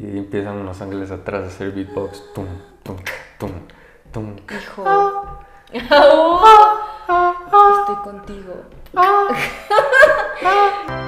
[0.00, 2.32] y empiezan los ángeles atrás a hacer beatbox.
[2.32, 2.46] Tum,
[2.82, 2.96] tum,
[3.38, 3.50] tum,
[4.12, 4.36] tum.
[4.56, 4.84] Hijo.
[4.86, 5.40] Ah.
[7.80, 8.54] Estoy contigo.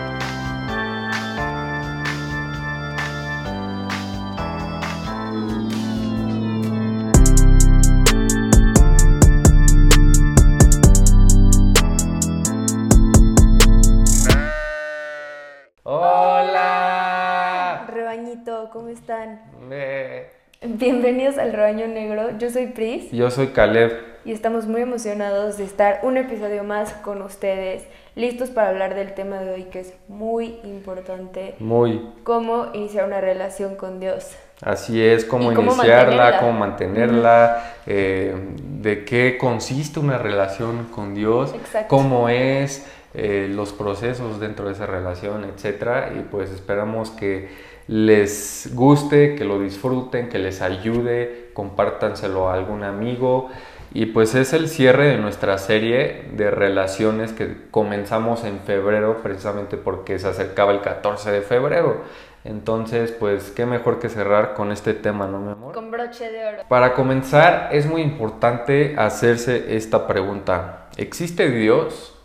[19.21, 19.41] están?
[19.71, 20.31] Eh,
[20.63, 22.37] Bienvenidos al Rebaño Negro.
[22.39, 23.93] Yo soy Pris Yo soy Caleb.
[24.25, 29.15] y estamos muy emocionados de estar un episodio más con ustedes, listos para hablar del
[29.15, 32.11] tema de hoy que es muy importante, Muy.
[32.25, 34.37] cómo iniciar una relación con Dios.
[34.63, 36.41] Así es, cómo iniciarla, mantenerla.
[36.41, 38.35] cómo mantenerla, eh,
[38.81, 41.89] de qué consiste una relación con Dios, Exacto.
[41.89, 46.13] cómo es, eh, los procesos dentro de esa relación, etcétera.
[46.17, 47.49] Y pues esperamos que
[47.91, 53.51] les guste, que lo disfruten, que les ayude, compártanselo a algún amigo.
[53.93, 59.77] Y pues es el cierre de nuestra serie de relaciones que comenzamos en febrero, precisamente
[59.77, 62.03] porque se acercaba el 14 de febrero.
[62.45, 65.75] Entonces, pues qué mejor que cerrar con este tema, ¿no, mi amor?
[65.75, 66.63] Con broche de oro.
[66.69, 70.87] Para comenzar, es muy importante hacerse esta pregunta.
[70.97, 72.17] ¿Existe Dios?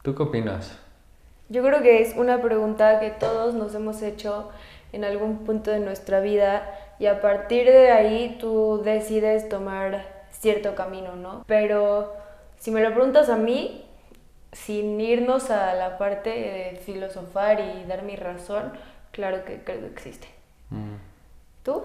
[0.00, 0.87] ¿Tú qué opinas?
[1.48, 4.50] Yo creo que es una pregunta que todos nos hemos hecho
[4.92, 6.68] en algún punto de nuestra vida
[6.98, 11.44] y a partir de ahí tú decides tomar cierto camino, ¿no?
[11.46, 12.12] Pero
[12.58, 13.84] si me lo preguntas a mí,
[14.52, 18.72] sin irnos a la parte de filosofar y dar mi razón,
[19.10, 20.28] claro que creo que existe.
[21.62, 21.84] ¿Tú?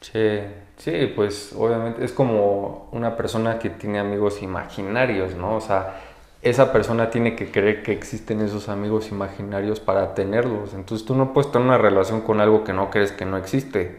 [0.00, 0.40] Sí,
[0.76, 5.56] sí, pues obviamente es como una persona que tiene amigos imaginarios, ¿no?
[5.56, 6.00] O sea,
[6.48, 10.74] esa persona tiene que creer que existen esos amigos imaginarios para tenerlos.
[10.74, 13.98] Entonces tú no puedes tener una relación con algo que no crees que no existe.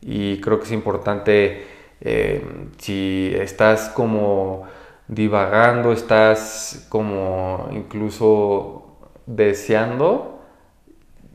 [0.00, 1.66] Y creo que es importante,
[2.00, 2.44] eh,
[2.78, 4.64] si estás como
[5.08, 8.96] divagando, estás como incluso
[9.26, 10.40] deseando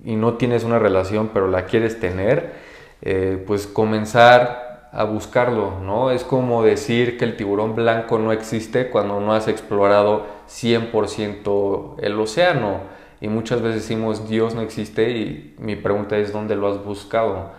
[0.04, 2.54] y no tienes una relación pero la quieres tener,
[3.02, 6.10] eh, pues comenzar a buscarlo, ¿no?
[6.12, 12.20] Es como decir que el tiburón blanco no existe cuando no has explorado 100% el
[12.20, 12.82] océano.
[13.22, 17.52] Y muchas veces decimos Dios no existe y mi pregunta es ¿dónde lo has buscado?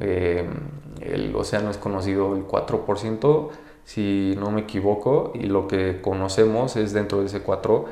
[0.00, 0.46] Eh,
[1.00, 3.48] el océano es conocido el 4%,
[3.84, 7.86] si no me equivoco, y lo que conocemos es dentro de ese 4%.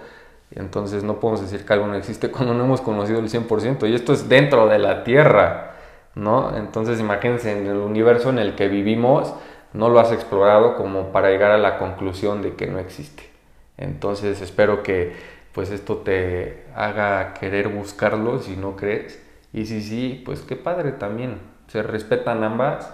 [0.55, 3.89] Entonces no podemos decir que algo no existe cuando no hemos conocido el 100%.
[3.89, 5.77] Y esto es dentro de la Tierra,
[6.15, 6.57] ¿no?
[6.57, 9.35] Entonces imagínense en el universo en el que vivimos,
[9.73, 13.36] no lo has explorado como para llegar a la conclusión de que no existe.
[13.79, 15.15] Entonces espero que
[15.53, 19.23] pues esto te haga querer buscarlo si no crees.
[19.53, 21.39] Y si sí, pues qué padre también.
[21.69, 22.93] Se respetan ambas.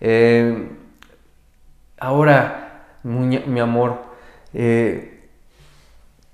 [0.00, 0.68] Eh,
[1.98, 4.02] ahora, mi amor,
[4.54, 5.16] eh,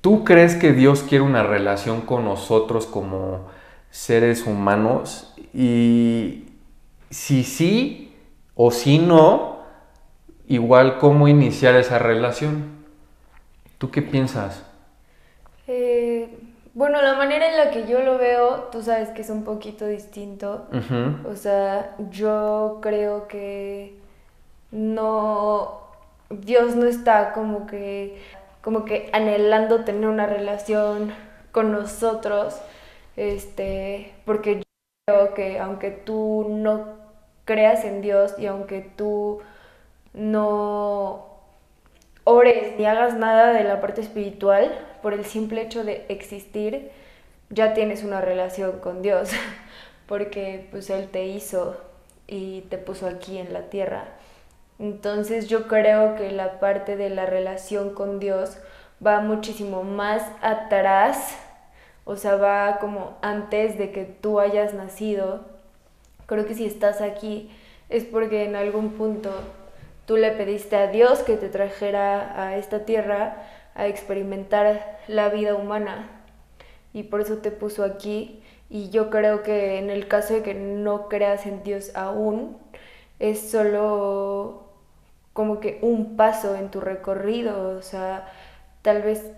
[0.03, 3.47] ¿Tú crees que Dios quiere una relación con nosotros como
[3.93, 5.33] seres humanos?
[5.55, 6.47] Y
[7.09, 8.13] si sí
[8.57, 9.61] o si no,
[10.49, 12.82] igual cómo iniciar esa relación.
[13.83, 14.63] ¿Tú qué piensas?
[15.67, 16.39] Eh,
[16.73, 19.89] bueno, la manera en la que yo lo veo, tú sabes que es un poquito
[19.89, 20.69] distinto.
[21.29, 23.99] O sea, yo creo que
[24.71, 25.81] no,
[26.31, 28.23] Dios no está como que,
[28.63, 31.13] como que anhelando tener una relación
[31.51, 32.61] con nosotros,
[33.17, 34.63] este, porque yo
[35.09, 36.85] creo que aunque tú no
[37.45, 39.41] creas en Dios y aunque tú
[40.15, 41.32] no
[42.25, 46.91] ores ni hagas nada de la parte espiritual, por el simple hecho de existir,
[47.51, 49.31] ya tienes una relación con Dios,
[50.07, 51.77] porque pues Él te hizo
[52.27, 54.05] y te puso aquí en la tierra.
[54.79, 58.59] Entonces yo creo que la parte de la relación con Dios
[59.05, 61.37] va muchísimo más atrás,
[62.05, 65.45] o sea, va como antes de que tú hayas nacido.
[66.27, 67.51] Creo que si estás aquí
[67.89, 69.31] es porque en algún punto
[70.13, 75.55] tú le pediste a Dios que te trajera a esta tierra a experimentar la vida
[75.55, 76.07] humana
[76.93, 78.43] y por eso te puso aquí.
[78.69, 82.59] Y yo creo que en el caso de que no creas en Dios aún,
[83.21, 84.65] es solo
[85.33, 88.31] como que un paso en tu recorrido, o sea,
[88.83, 89.31] tal vez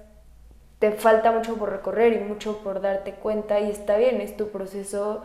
[0.81, 4.49] te falta mucho por recorrer y mucho por darte cuenta y está bien, es tu
[4.49, 5.23] proceso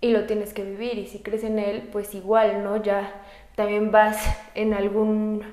[0.00, 2.82] y lo tienes que vivir y si crees en él, pues igual, ¿no?
[2.82, 3.22] Ya
[3.62, 4.18] también vas
[4.56, 5.44] en algún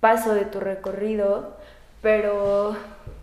[0.00, 1.54] paso de tu recorrido,
[2.00, 2.74] pero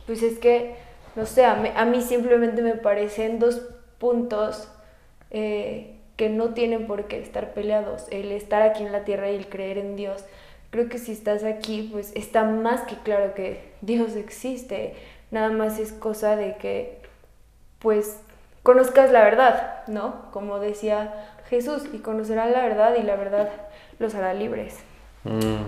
[0.05, 0.75] pues es que,
[1.15, 3.59] no sé, a mí, simplemente me parecen dos
[3.97, 4.71] puntos
[5.31, 8.05] eh, que no tienen por qué estar peleados.
[8.11, 10.23] El estar aquí en la tierra y el creer en Dios.
[10.69, 14.93] Creo que si estás aquí, pues está más que claro que Dios existe.
[15.31, 16.99] Nada más es cosa de que,
[17.79, 18.19] pues,
[18.61, 20.29] conozcas la verdad, ¿no?
[20.31, 23.49] Como decía Jesús, y conocerán la verdad y la verdad
[23.99, 24.79] los hará libres.
[25.23, 25.63] Mm.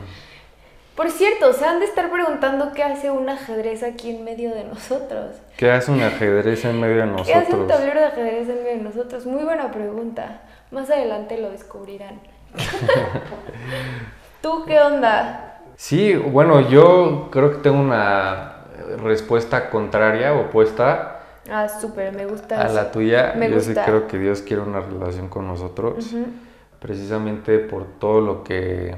[0.96, 4.66] Por cierto, se han de estar preguntando qué hace un ajedrez aquí en medio de
[4.66, 5.36] nosotros.
[5.58, 7.28] ¿Qué hace un ajedrez en medio de nosotros?
[7.28, 9.26] ¿Qué hace un tablero de ajedrez en medio de nosotros?
[9.26, 10.42] Muy buena pregunta.
[10.72, 12.20] Más adelante lo descubrirán.
[14.42, 15.60] ¿Tú qué onda?
[15.76, 18.58] Sí, bueno, yo creo que tengo una
[19.02, 21.22] respuesta contraria, opuesta.
[21.50, 22.62] Ah, súper, me gusta.
[22.62, 26.14] A la tuya, me yo sí creo que Dios quiere una relación con nosotros,
[26.82, 28.96] precisamente por todo lo que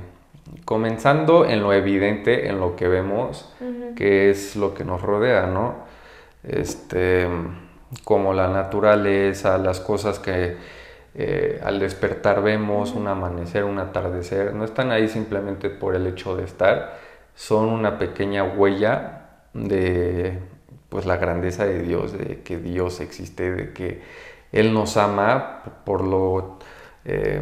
[0.66, 3.54] comenzando en lo evidente, en lo que vemos,
[3.96, 5.76] que es lo que nos rodea, ¿no?
[6.44, 7.28] Este,
[8.04, 10.58] como la naturaleza, las cosas que
[11.16, 16.36] eh, al despertar vemos, un amanecer, un atardecer, no están ahí simplemente por el hecho
[16.36, 16.98] de estar,
[17.36, 20.40] son una pequeña huella de
[20.90, 24.02] pues la grandeza de Dios, de que Dios existe, de que
[24.52, 26.60] Él nos ama por lo,
[27.06, 27.42] eh,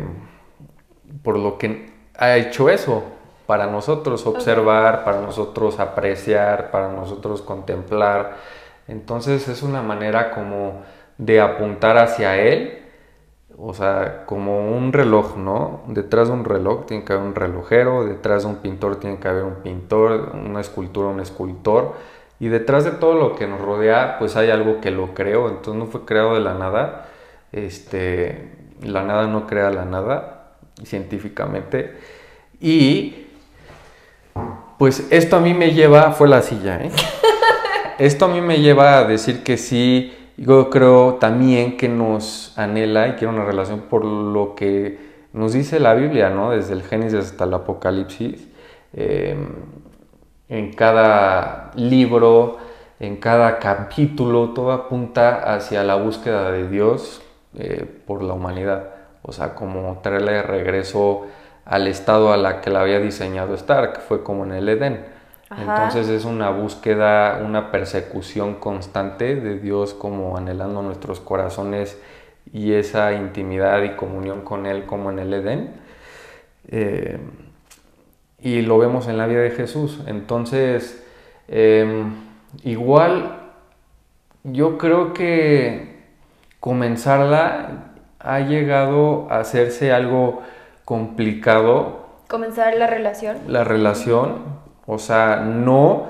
[1.23, 3.03] por lo que ha hecho eso
[3.45, 8.37] para nosotros observar, para nosotros apreciar, para nosotros contemplar.
[8.87, 10.81] Entonces es una manera como
[11.17, 12.79] de apuntar hacia Él,
[13.57, 15.81] o sea, como un reloj, ¿no?
[15.87, 19.27] Detrás de un reloj tiene que haber un relojero, detrás de un pintor tiene que
[19.27, 21.93] haber un pintor, una escultura, un escultor,
[22.39, 25.75] y detrás de todo lo que nos rodea, pues hay algo que lo creó, entonces
[25.75, 27.05] no fue creado de la nada,
[27.51, 28.49] este,
[28.81, 30.40] la nada no crea la nada,
[30.85, 31.95] científicamente.
[32.59, 33.27] Y
[34.77, 36.91] pues esto a mí me lleva, fue la silla, ¿eh?
[37.99, 43.09] esto a mí me lleva a decir que sí, yo creo también que nos anhela
[43.09, 46.51] y quiere una relación por lo que nos dice la Biblia, ¿no?
[46.51, 48.47] Desde el Génesis hasta el Apocalipsis.
[48.93, 49.49] Em,
[50.49, 52.57] en cada libro,
[52.99, 57.21] en cada capítulo, todo apunta hacia la búsqueda de Dios
[57.57, 61.27] eh, por la humanidad o sea, como traerle de regreso
[61.65, 65.05] al estado a la que la había diseñado estar, que fue como en el Edén.
[65.57, 71.99] Entonces es una búsqueda, una persecución constante de Dios como anhelando nuestros corazones
[72.53, 75.73] y esa intimidad y comunión con Él como en el Edén.
[76.69, 77.19] Eh,
[78.39, 79.99] y lo vemos en la vida de Jesús.
[80.07, 81.05] Entonces,
[81.49, 82.13] em,
[82.63, 83.39] igual
[84.43, 86.01] yo creo que
[86.59, 87.90] comenzarla
[88.23, 90.41] ha llegado a hacerse algo
[90.85, 92.05] complicado.
[92.27, 93.37] Comenzar la relación.
[93.47, 94.43] La relación,
[94.85, 96.07] o sea, no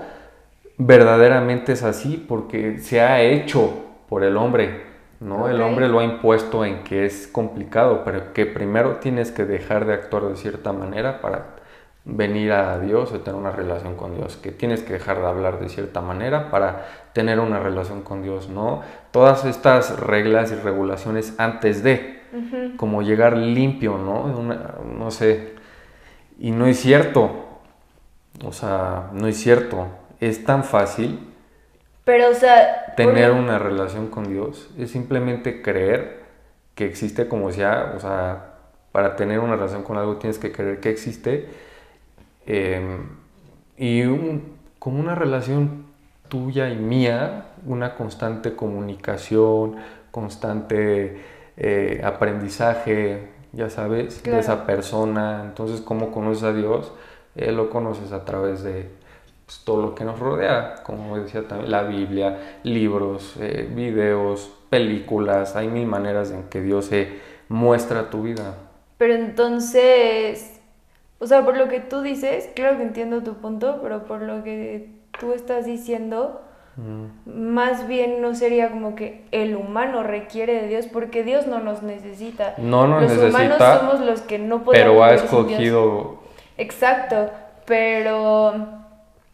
[0.77, 3.71] verdaderamente es así porque se ha hecho
[4.09, 4.83] por el hombre,
[5.19, 5.47] ¿no?
[5.47, 9.85] El hombre lo ha impuesto en que es complicado, pero que primero tienes que dejar
[9.85, 11.61] de actuar de cierta manera para
[12.03, 15.59] venir a Dios o tener una relación con Dios, que tienes que dejar de hablar
[15.59, 18.81] de cierta manera para tener una relación con Dios, ¿no?
[19.11, 22.21] Todas estas reglas y regulaciones antes de,
[22.77, 24.27] como llegar limpio, ¿no?
[24.83, 25.53] no sé,
[26.39, 27.29] y no es cierto,
[28.43, 29.87] o sea, no es cierto,
[30.19, 31.19] es tan fácil.
[32.03, 34.69] Pero, o sea, tener una relación con Dios.
[34.77, 36.21] Es simplemente creer
[36.73, 38.55] que existe como sea, o sea,
[38.91, 41.47] para tener una relación con algo tienes que creer que existe.
[42.45, 43.09] Em,
[43.77, 44.03] y
[44.79, 45.85] como una relación
[46.31, 49.75] tuya y mía, una constante comunicación,
[50.11, 51.21] constante
[51.57, 55.41] eh, aprendizaje, ya sabes, de esa persona.
[55.43, 56.93] Entonces, ¿cómo conoces a Dios?
[57.35, 58.89] Él lo conoces a través de
[59.45, 65.57] pues, todo lo que nos rodea, como decía también, la Biblia, libros, eh, videos, películas.
[65.57, 67.09] Hay mil maneras en que Dios se
[67.49, 68.55] muestra tu vida.
[68.97, 70.61] Pero entonces,
[71.19, 74.45] o sea, por lo que tú dices, claro que entiendo tu punto, pero por lo
[74.45, 76.41] que tú estás diciendo,
[76.77, 77.29] mm.
[77.29, 81.83] más bien no sería como que el humano requiere de Dios, porque Dios no nos
[81.83, 82.55] necesita.
[82.57, 83.43] No nos los necesita.
[83.43, 84.87] Los humanos somos los que no podemos.
[84.87, 86.19] Pero ha escogido.
[86.57, 87.29] Exacto,
[87.65, 88.79] pero.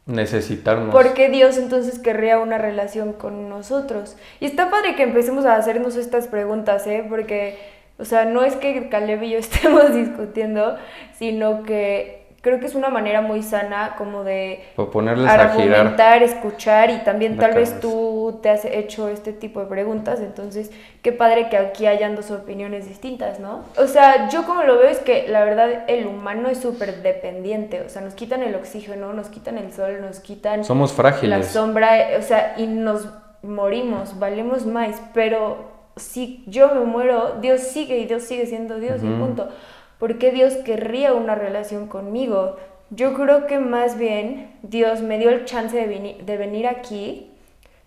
[0.05, 0.93] Necesitarnos.
[0.93, 4.15] ¿Por qué Dios entonces querría una relación con nosotros?
[4.39, 7.05] Y está padre que empecemos a hacernos estas preguntas, ¿eh?
[7.09, 7.57] Porque
[7.99, 10.77] o sea, no es que Caleb y yo estemos discutiendo,
[11.13, 16.99] sino que creo que es una manera muy sana como de ponerles argumentar, escuchar y
[16.99, 21.57] también tal vez tú te has hecho este tipo de preguntas, entonces qué padre que
[21.57, 23.63] aquí hayan dos opiniones distintas, ¿no?
[23.77, 27.81] O sea, yo como lo veo es que la verdad el humano es súper dependiente,
[27.81, 31.37] o sea, nos quitan el oxígeno, nos quitan el sol, nos quitan Somos frágiles.
[31.39, 33.09] la sombra, o sea, y nos
[33.41, 39.01] morimos, valemos más, pero si yo me muero, Dios sigue y Dios sigue siendo Dios
[39.03, 39.49] y punto.
[39.99, 42.57] ¿Por qué Dios querría una relación conmigo?
[42.89, 47.31] Yo creo que más bien Dios me dio el chance de, de venir aquí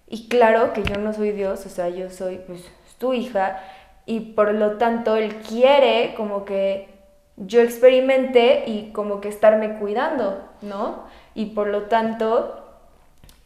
[0.08, 2.64] y claro que yo no soy Dios, o sea, yo soy pues
[2.98, 3.62] tu hija
[4.06, 6.88] y por lo tanto Él quiere como que
[7.36, 11.04] yo experimente y como que estarme cuidando, ¿no?
[11.34, 12.66] Y por lo tanto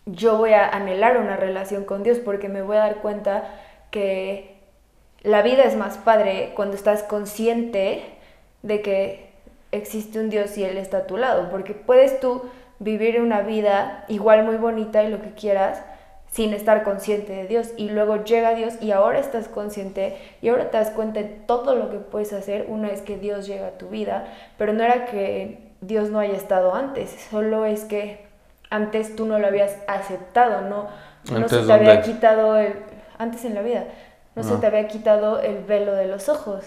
[0.07, 3.45] yo voy a anhelar una relación con Dios porque me voy a dar cuenta
[3.91, 4.57] que
[5.23, 8.14] la vida es más padre cuando estás consciente
[8.65, 9.31] de que
[9.71, 12.43] existe un Dios y Él está a tu lado, porque puedes tú
[12.81, 15.83] vivir una vida igual muy bonita y lo que quieras
[16.31, 17.71] sin estar consciente de Dios.
[17.77, 21.77] Y luego llega Dios y ahora estás consciente y ahora te das cuenta de todo
[21.77, 22.67] lo que puedes hacer.
[22.69, 24.25] Una vez que Dios llega a tu vida,
[24.59, 28.25] pero no era que Dios no haya estado antes, solo es que
[28.71, 30.89] antes tú no lo habías aceptado, no,
[31.31, 32.75] no se te había quitado el
[33.19, 33.85] antes en la vida,
[34.35, 36.65] no, se te había quitado el velo de los ojos.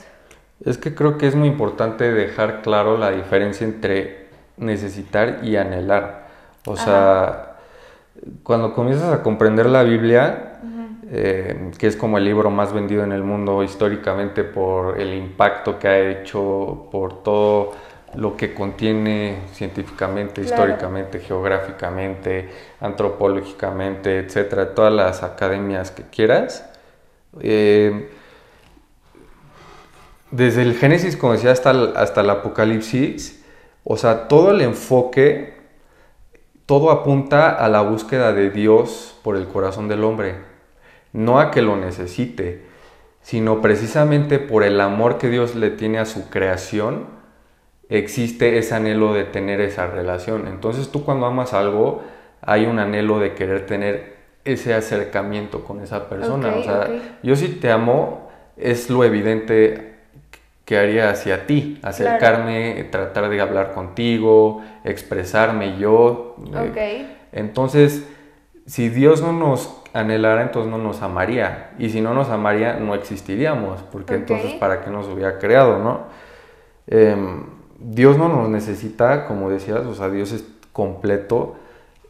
[0.63, 6.27] Es que creo que es muy importante dejar claro la diferencia entre necesitar y anhelar.
[6.65, 7.57] O sea,
[8.43, 10.59] cuando comienzas a comprender la Biblia,
[11.09, 15.79] eh, que es como el libro más vendido en el mundo históricamente por el impacto
[15.79, 17.73] que ha hecho, por todo
[18.15, 22.49] lo que contiene científicamente, históricamente, geográficamente,
[22.79, 26.69] antropológicamente, etcétera, todas las academias que quieras.
[27.41, 28.09] Eh,
[30.31, 33.43] desde el Génesis, como decía, hasta el, hasta el Apocalipsis,
[33.83, 35.53] o sea, todo el enfoque,
[36.65, 40.35] todo apunta a la búsqueda de Dios por el corazón del hombre,
[41.13, 42.65] no a que lo necesite,
[43.21, 47.05] sino precisamente por el amor que Dios le tiene a su creación,
[47.89, 50.47] existe ese anhelo de tener esa relación.
[50.47, 52.03] Entonces tú cuando amas algo,
[52.41, 56.55] hay un anhelo de querer tener ese acercamiento con esa persona.
[56.55, 56.89] o sea,
[57.23, 59.86] yo si te amo, es lo evidente
[60.67, 66.35] que haría hacia ti, acercarme, tratar de hablar contigo, expresarme yo.
[66.75, 68.05] Eh, entonces,
[68.65, 71.71] si Dios no nos anhelara, entonces no nos amaría.
[71.79, 76.01] Y si no nos amaría, no existiríamos, porque entonces, ¿para qué nos hubiera creado, no?
[76.87, 77.45] Em,
[77.79, 80.43] Dios no nos necesita, como decías, o sea, Dios es
[80.73, 81.55] completo,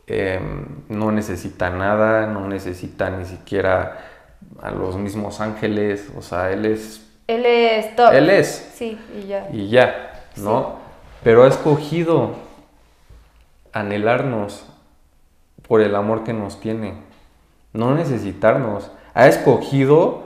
[0.08, 4.00] em, no necesita nada, no necesita ni siquiera
[4.60, 8.14] a los mismos ángeles, o sea, Él es él es top.
[8.14, 8.72] Él es.
[8.76, 9.48] Sí, y ya.
[9.52, 10.78] Y ya, ¿no?
[11.24, 12.36] Pero ha escogido
[13.74, 14.66] anhelarnos
[15.68, 16.94] por el amor que nos tiene.
[17.74, 18.92] No necesitarnos.
[19.14, 20.24] Ha escogido,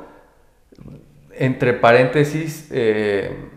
[1.33, 3.49] entre paréntesis, eh,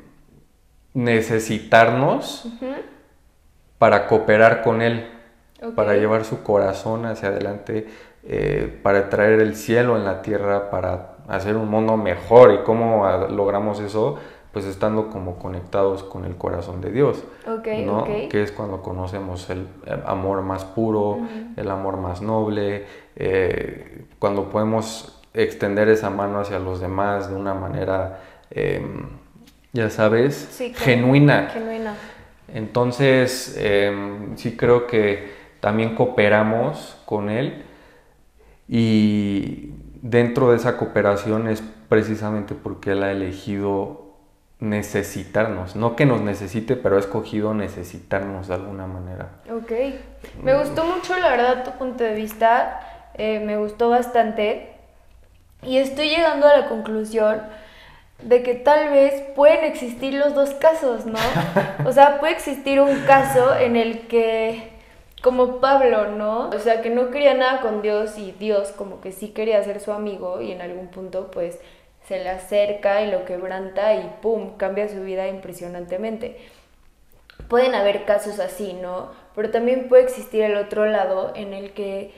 [0.94, 2.46] necesitarnos
[3.78, 5.10] para cooperar con Él,
[5.74, 7.88] para llevar su corazón hacia adelante,
[8.26, 13.06] eh, para traer el cielo en la tierra, para hacer un mundo mejor y cómo
[13.30, 14.18] logramos eso,
[14.50, 17.22] pues estando como conectados con el corazón de Dios,
[17.84, 18.04] ¿no?
[18.04, 19.66] Que es cuando conocemos el
[20.06, 21.18] amor más puro,
[21.56, 27.52] el amor más noble, eh, cuando podemos extender esa mano hacia los demás de una
[27.52, 29.08] manera, em,
[29.72, 31.50] ya sabes, genuina.
[31.52, 31.94] genuina.
[32.54, 37.64] Entonces, em, sí creo que también cooperamos con Él
[38.68, 44.04] y dentro de esa cooperación es precisamente porque Él ha elegido
[44.60, 49.28] necesitarnos, no que nos necesite, pero ha escogido necesitarnos de alguna manera.
[49.50, 49.72] Ok,
[50.42, 52.80] me gustó mucho la verdad tu punto de vista,
[53.14, 54.74] eh, me gustó bastante
[55.62, 57.42] y estoy llegando a la conclusión
[58.22, 61.18] de que tal vez pueden existir los dos casos, ¿no?
[61.86, 64.73] O sea, puede existir un caso en el que
[65.24, 66.50] como Pablo, ¿no?
[66.50, 69.80] O sea, que no quería nada con Dios y Dios como que sí quería ser
[69.80, 71.58] su amigo y en algún punto pues
[72.06, 74.58] se le acerca y lo quebranta y ¡pum!
[74.58, 76.36] cambia su vida impresionantemente.
[77.48, 79.12] Pueden haber casos así, ¿no?
[79.34, 82.12] Pero también puede existir el otro lado en el que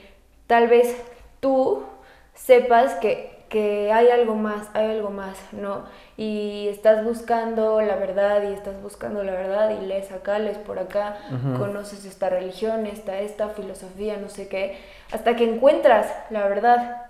[0.45, 0.93] tal vez
[1.39, 1.85] tú
[2.33, 5.85] sepas que que hay algo más, hay algo más, ¿no?
[6.17, 10.79] Y estás buscando la verdad y estás buscando la verdad y lees acá, lees por
[10.79, 11.17] acá,
[11.57, 14.77] conoces esta religión, esta, esta filosofía, no sé qué,
[15.11, 17.05] hasta que encuentras la verdad,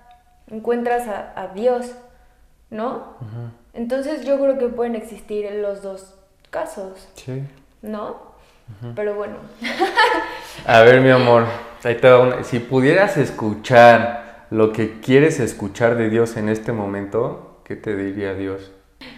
[0.52, 1.94] encuentras a, Dios,
[2.70, 3.16] ¿no?
[3.74, 6.16] Entonces yo creo que pueden existir los dos
[6.50, 7.44] casos, sí.
[7.82, 8.28] ¿no?
[8.96, 9.36] Pero bueno.
[10.68, 11.46] a ver, mi amor,
[11.84, 17.62] ahí te va si pudieras escuchar lo que quieres escuchar de Dios en este momento,
[17.64, 18.72] ¿qué te diría Dios?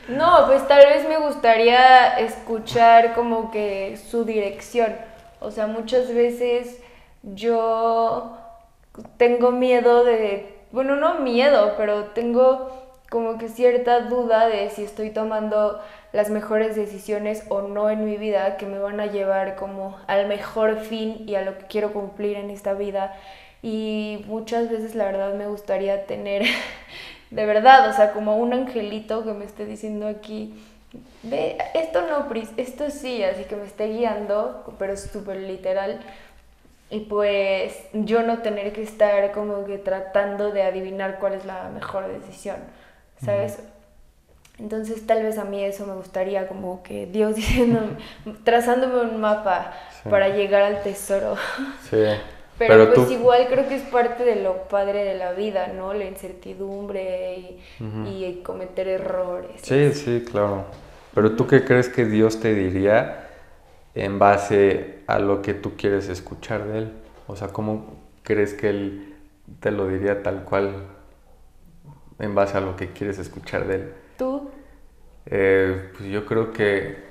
[0.08, 4.96] No, pues tal vez me gustaría escuchar como que su dirección.
[5.40, 6.82] O sea, muchas veces
[7.22, 8.38] yo
[9.18, 12.72] tengo miedo de, bueno, no miedo, pero tengo
[13.10, 15.80] como que cierta duda de si estoy tomando
[16.12, 20.28] las mejores decisiones o no en mi vida que me van a llevar como al
[20.28, 23.16] mejor fin y a lo que quiero cumplir en esta vida.
[23.62, 26.44] Y muchas veces la verdad me gustaría tener,
[27.32, 30.54] de verdad, o sea, como un angelito que me esté diciendo aquí,
[31.24, 36.00] ve, esto no, Pris, esto sí, así que me esté guiando, pero súper literal.
[36.92, 41.70] Y pues yo no tener que estar como que tratando de adivinar cuál es la
[41.70, 42.58] mejor decisión,
[43.24, 43.60] ¿sabes?
[44.58, 47.98] Entonces tal vez a mí eso me gustaría como que Dios diciéndome,
[48.44, 49.74] trazándome un mapa
[50.10, 51.36] para llegar al tesoro.
[51.90, 52.06] Sí.
[52.60, 55.94] Pero, pues igual creo que es parte de lo padre de la vida, ¿no?
[55.94, 57.60] La incertidumbre y,
[58.06, 59.62] y cometer errores.
[59.64, 60.66] Sí, sí, claro.
[61.16, 63.30] Pero tú qué crees que Dios te diría
[63.96, 66.92] en base a lo que tú quieres escuchar de Él?
[67.28, 69.16] O sea, ¿cómo crees que Él
[69.60, 70.86] te lo diría tal cual
[72.20, 73.94] en base a lo que quieres escuchar de Él?
[74.18, 74.50] ¿Tú?
[75.26, 77.09] Eh, pues yo creo que,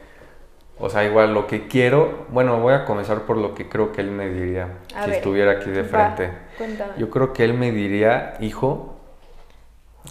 [0.80, 4.00] o sea, igual lo que quiero, bueno, voy a comenzar por lo que creo que
[4.00, 6.30] él me diría si estuviera aquí de frente.
[6.97, 8.97] Yo creo que él me diría, hijo,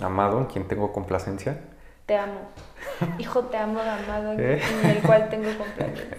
[0.02, 1.60] amado, en quien tengo complacencia.
[2.06, 2.40] Te amo.
[3.20, 4.62] Hijo, te amo, amado, en ¿Eh?
[4.84, 6.18] el cual tengo complacencia.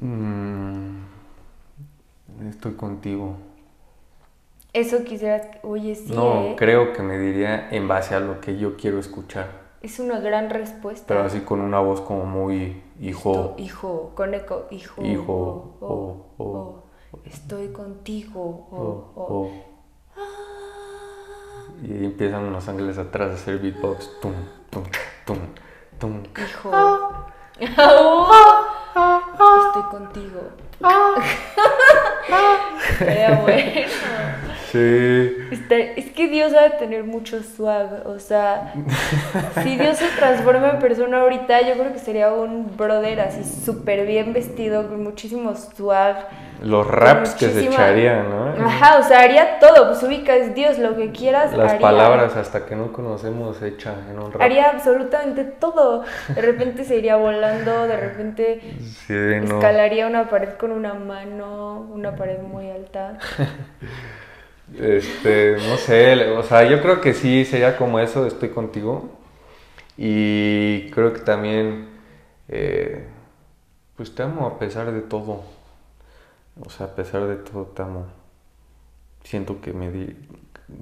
[0.00, 1.02] Mm,
[2.48, 3.36] estoy contigo.
[4.72, 6.12] Eso quisieras, oye, sí.
[6.14, 6.54] No, ¿eh?
[6.56, 9.69] creo que me diría en base a lo que yo quiero escuchar.
[9.80, 11.06] Es una gran respuesta.
[11.08, 13.54] Pero así con una voz como muy hijo.
[13.56, 15.02] hijo, con eco, hijo.
[15.02, 16.84] Hijo, oh, oh, oh,
[17.24, 18.68] estoy contigo.
[18.70, 19.50] Oh, oh.
[21.82, 24.20] Y empiezan los ángeles atrás a hacer beatbox.
[24.20, 24.34] Tum,
[24.68, 24.84] tum,
[25.24, 25.38] tum,
[25.98, 26.22] tum.
[26.36, 26.70] Hijo.
[29.66, 30.40] estoy contigo.
[33.00, 33.88] Era bueno.
[34.70, 35.34] Sí.
[35.96, 38.06] es que Dios ha de tener mucho swag.
[38.06, 38.72] O sea,
[39.62, 44.06] si Dios se transforma en persona ahorita, yo creo que sería un brother así súper
[44.06, 46.28] bien vestido, con muchísimo swag.
[46.62, 48.66] Los raps que se echarían, ¿no?
[48.66, 49.88] Ajá, o sea, haría todo.
[49.88, 51.56] Pues ubica, es Dios, lo que quieras.
[51.56, 54.42] Las palabras hasta que no conocemos hecha en un rap.
[54.42, 56.04] Haría absolutamente todo.
[56.28, 58.60] De repente se iría volando, de repente
[59.08, 63.18] escalaría una pared con una mano, una pared muy alta.
[64.78, 69.10] Este, no sé, o sea, yo creo que sí sería como eso, estoy contigo.
[69.96, 71.88] Y creo que también,
[72.48, 73.04] eh,
[73.96, 75.42] pues te amo a pesar de todo.
[76.64, 78.06] O sea, a pesar de todo te amo.
[79.24, 79.90] Siento que me,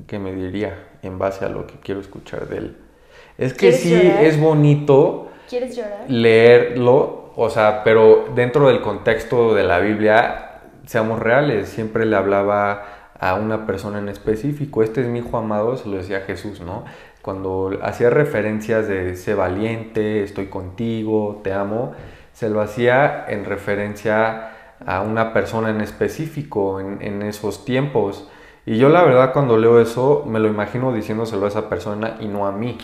[0.07, 2.77] que me diría en base a lo que quiero escuchar de él.
[3.37, 6.05] Es que sí, es bonito ¿Quieres llorar?
[6.09, 12.85] leerlo, o sea, pero dentro del contexto de la Biblia, seamos reales, siempre le hablaba
[13.19, 14.83] a una persona en específico.
[14.83, 16.85] Este es mi hijo amado, se lo decía Jesús, ¿no?
[17.23, 21.93] Cuando hacía referencias de sé valiente, estoy contigo, te amo,
[22.33, 24.51] se lo hacía en referencia
[24.89, 28.27] a una persona en específico en, esos tiempos.
[28.65, 32.27] Y yo la verdad cuando leo eso me lo imagino diciéndoselo a esa persona y
[32.27, 32.79] no a mí.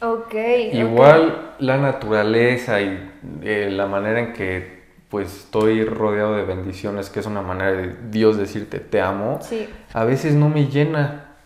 [0.00, 0.34] Ok.
[0.72, 3.12] Igual la naturaleza y
[3.42, 7.94] eh, la manera en que pues estoy rodeado de bendiciones, que es una manera de
[8.10, 9.68] Dios decirte te amo, sí.
[9.92, 11.36] a veces no me llena.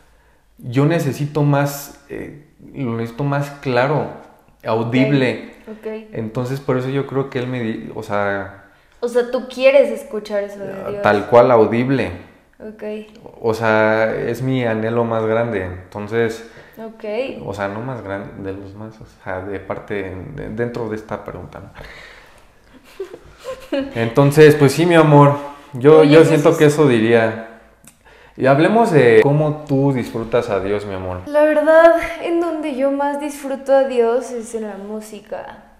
[0.57, 4.13] Yo necesito más, eh, lo necesito más claro,
[4.65, 5.57] audible.
[5.79, 6.09] Okay.
[6.13, 8.64] Entonces por eso yo creo que Él me, o sea...
[9.05, 11.03] O sea, tú quieres escuchar eso de Dios.
[11.03, 12.11] Tal cual audible.
[12.59, 12.83] Ok.
[13.43, 15.65] O sea, es mi anhelo más grande.
[15.65, 16.49] Entonces...
[16.79, 17.05] Ok.
[17.45, 20.17] O sea, no más grande, de los más, o sea, de parte,
[20.57, 21.71] dentro de esta pregunta, ¿no?
[23.95, 25.37] Entonces, pues sí, mi amor,
[25.75, 27.61] yo, yo siento que eso diría.
[28.39, 31.21] Y hablemos de cómo tú disfrutas a Dios, mi amor.
[31.27, 35.74] La verdad, en donde yo más disfruto a Dios es en la música.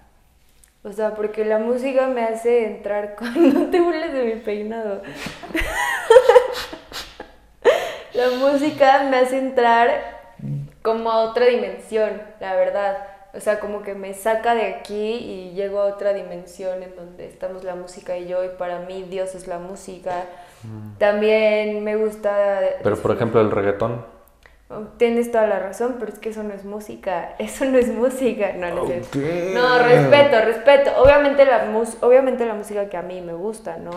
[0.85, 3.33] O sea, porque la música me hace entrar con...
[3.53, 5.01] No te burles de mi peinado.
[8.13, 9.89] la música me hace entrar
[10.83, 12.97] como a otra dimensión, la verdad.
[13.33, 17.27] O sea, como que me saca de aquí y llego a otra dimensión en donde
[17.27, 20.25] estamos la música y yo y para mí Dios es la música.
[20.61, 20.99] Mm.
[20.99, 22.59] También me gusta...
[22.83, 24.05] Pero por ejemplo el reggaetón.
[24.97, 27.35] Tienes toda la razón, pero es que eso no es música.
[27.39, 28.53] Eso no es música.
[28.53, 30.91] No, no, no respeto, respeto.
[30.97, 33.91] Obviamente la, obviamente la música que a mí me gusta, ¿no?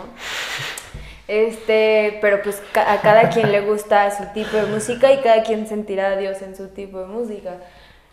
[1.27, 5.67] Este, pero pues a cada quien le gusta su tipo de música y cada quien
[5.67, 7.55] sentirá a Dios en su tipo de música.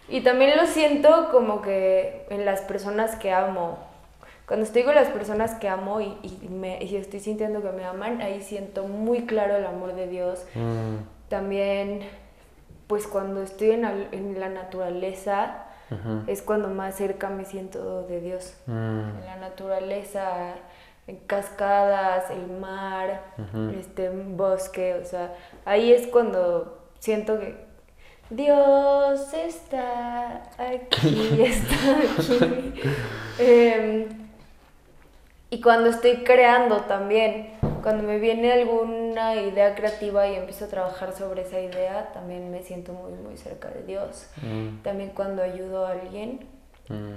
[0.08, 3.78] Y también lo siento como que en las personas que amo.
[4.46, 7.84] Cuando estoy con las personas que amo y, y, me, y estoy sintiendo que me
[7.84, 10.44] aman, ahí siento muy claro el amor de Dios.
[10.54, 11.28] Mm.
[11.28, 12.00] También
[12.86, 15.62] pues cuando estoy en, al- en la naturaleza
[16.26, 18.54] es cuando más cerca me siento de Dios.
[18.66, 18.72] Mm,
[19.20, 20.54] En la naturaleza,
[21.06, 23.20] en cascadas, el mar,
[23.78, 25.32] este bosque, o sea,
[25.64, 27.54] ahí es cuando siento que
[28.30, 32.72] Dios está aquí, está aquí.
[33.38, 34.08] Em,
[35.50, 37.50] y cuando estoy creando también,
[37.84, 38.52] cuando me viene
[39.16, 43.36] alguna idea creativa y empiezo a trabajar sobre esa idea, también me siento muy, muy
[43.36, 44.28] cerca de Dios.
[44.42, 46.46] mm, También cuando ayudo a alguien,
[46.88, 47.14] mm,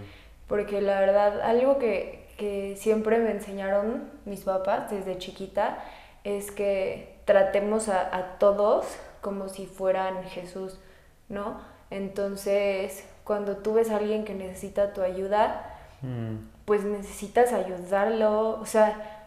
[0.47, 5.79] porque la verdad, algo que, que siempre me enseñaron mis papás desde chiquita
[6.23, 8.85] es que tratemos a, a todos
[9.21, 10.79] como si fueran Jesús,
[11.27, 11.59] ¿no?
[11.91, 16.35] Entonces, cuando tú ves a alguien que necesita tu ayuda, mm.
[16.65, 19.18] pues necesitas ayudarlo, o sea,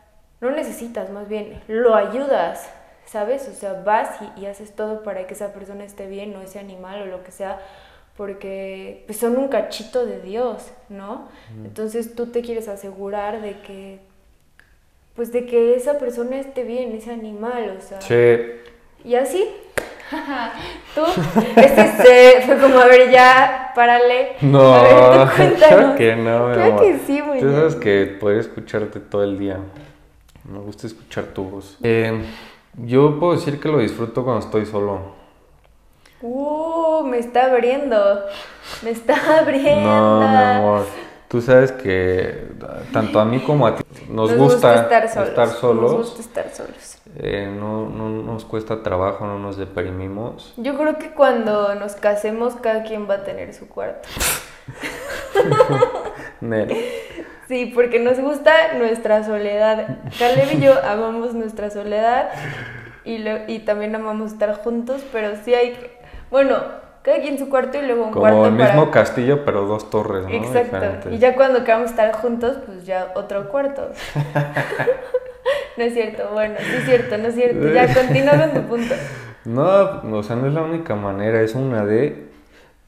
[0.43, 2.69] no necesitas, más bien, lo ayudas,
[3.07, 3.49] ¿sabes?
[3.49, 6.59] O sea, vas y, y haces todo para que esa persona esté bien, o ese
[6.59, 7.59] animal o lo que sea,
[8.17, 11.29] porque pues, son un cachito de Dios, ¿no?
[11.65, 14.01] Entonces tú te quieres asegurar de que,
[15.17, 18.01] pues de que esa persona esté bien, ese animal, o sea.
[18.01, 18.37] Sí,
[19.05, 19.49] Y así.
[20.95, 21.01] Tú,
[21.57, 24.33] este se fue como, a ver, ya, párale.
[24.43, 24.95] No, a ver,
[25.29, 25.57] tú cuéntanos.
[25.59, 26.81] claro que no, amor.
[26.83, 27.57] que sí, muy Tú bien.
[27.59, 29.57] sabes que podría escucharte todo el día.
[30.45, 31.79] Me gusta escuchar tu voz.
[31.83, 32.25] Eh,
[32.79, 35.23] yo puedo decir que lo disfruto cuando estoy solo.
[36.21, 37.97] Uh, me está abriendo.
[38.83, 39.83] Me está abriendo.
[39.83, 40.87] No, mi amor.
[41.29, 42.47] Tú sabes que
[42.93, 45.29] tanto a mí como a ti nos, gusta, estar solos.
[45.31, 45.93] estar solos.
[45.93, 46.99] Nos gusta estar solos.
[47.17, 50.53] Eh, no, no nos cuesta trabajo, no nos deprimimos.
[50.59, 54.09] Yo creo que cuando nos casemos, cada quien va a tener su cuarto.
[56.43, 56.77] Nel.
[57.49, 59.99] Sí, porque nos gusta nuestra soledad.
[60.19, 62.31] Caleb y yo amamos nuestra soledad
[63.05, 65.73] y, lo- y también amamos estar juntos, pero sí hay.
[65.73, 65.99] que-
[66.31, 66.59] Bueno,
[67.03, 68.73] cada quien su cuarto y luego un Como cuarto el para.
[68.75, 70.31] mismo castillo, pero dos torres, ¿no?
[70.31, 70.77] Exacto.
[70.77, 71.13] Diferentes.
[71.13, 73.91] Y ya cuando queramos estar juntos, pues ya otro cuarto.
[75.77, 77.69] no es cierto, bueno, sí es cierto, no es cierto.
[77.73, 78.95] Ya continúa con tu punto.
[79.45, 82.29] No, o sea, no es la única manera, es una de,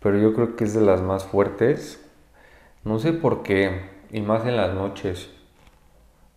[0.01, 2.01] pero yo creo que es de las más fuertes.
[2.85, 5.31] No sé por qué, y más en las noches.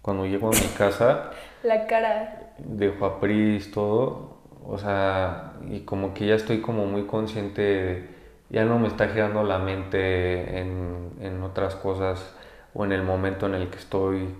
[0.02, 1.32] Cuando llego a mi casa,
[1.64, 2.54] La cara.
[2.60, 8.10] dejo a Pris, todo, o sea, y como que ya estoy como muy consciente, de-
[8.50, 12.34] ya no me está girando la mente en, en otras cosas
[12.74, 14.34] o en el momento en el que estoy,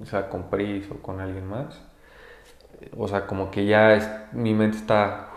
[0.00, 1.80] o sea, con Pris o con alguien más.
[2.96, 5.28] O sea, como que ya es- mi mente está,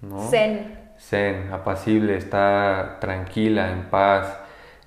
[0.00, 0.18] ¿no?
[0.28, 0.78] Zen.
[0.98, 4.38] zen, apacible, está tranquila, en paz,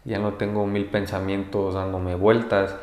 [0.05, 2.75] ya no tengo mil pensamientos dándome vueltas.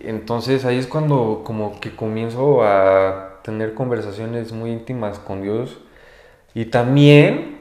[0.00, 5.78] Entonces ahí es cuando como que comienzo a tener conversaciones muy íntimas con Dios
[6.54, 7.58] y también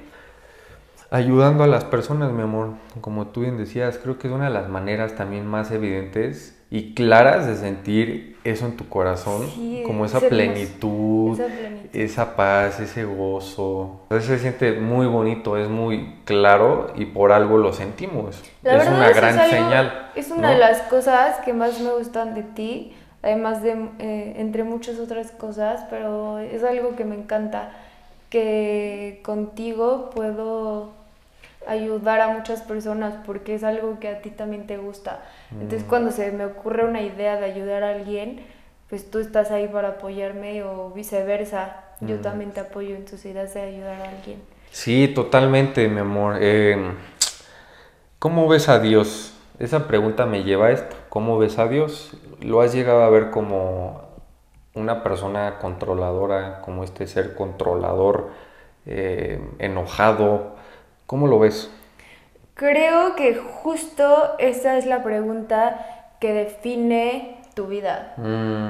[1.09, 2.71] ayudando a las personas, mi amor.
[3.01, 6.93] Como tú bien decías, creo que es una de las maneras también más evidentes y
[6.93, 11.89] claras de sentir eso en tu corazón, Sí, como es esa plenitud, Esa plenitud.
[11.93, 14.01] esa paz, ese gozo.
[14.03, 18.41] Entonces se siente muy bonito, es muy claro y por algo lo sentimos.
[18.63, 20.09] La es una es gran algo- señal.
[20.15, 20.53] Es una ¿no?
[20.53, 25.31] de las cosas que más me gustan de ti, además de eh, entre muchas otras
[25.31, 27.71] cosas, pero es algo que me encanta,
[28.29, 30.91] que contigo puedo
[31.67, 35.21] ayudar a muchas personas porque es algo que a ti también te gusta.
[35.51, 35.89] Entonces Mm.
[35.89, 38.45] cuando se me ocurre una idea de ayudar a alguien,
[38.89, 41.83] pues tú estás ahí para apoyarme o viceversa.
[42.01, 42.21] Yo Mm.
[42.21, 44.41] también te apoyo en tus ideas de ayudar a alguien.
[44.71, 46.37] Sí, totalmente, mi amor.
[46.39, 46.77] Eh,
[48.19, 49.33] ¿Cómo ves a Dios?
[49.59, 50.95] Esa pregunta me lleva a esto.
[51.09, 52.13] ¿Cómo ves a Dios?
[52.41, 54.01] ¿Lo has llegado a ver como
[54.73, 58.29] una persona controladora, como este ser controlador,
[58.85, 60.55] eh, enojado?
[61.07, 61.71] ¿Cómo lo ves?
[62.53, 65.85] Creo que justo esa es la pregunta
[66.19, 68.13] que define tu vida.
[68.17, 68.69] Mm,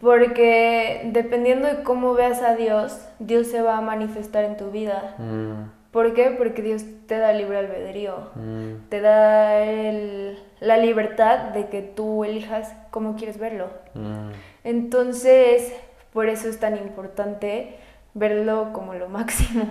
[0.00, 5.14] Porque dependiendo de cómo veas a Dios, Dios se va a manifestar en tu vida.
[5.18, 6.30] mm, ¿Por qué?
[6.30, 8.30] Porque Dios te da libre albedrío.
[8.34, 13.68] mm, Te da el- la libertad de que tú elijas cómo quieres verlo.
[13.94, 14.30] mm.
[14.64, 15.72] Entonces,
[16.12, 17.76] por eso es tan importante
[18.14, 19.64] verlo como lo máximo.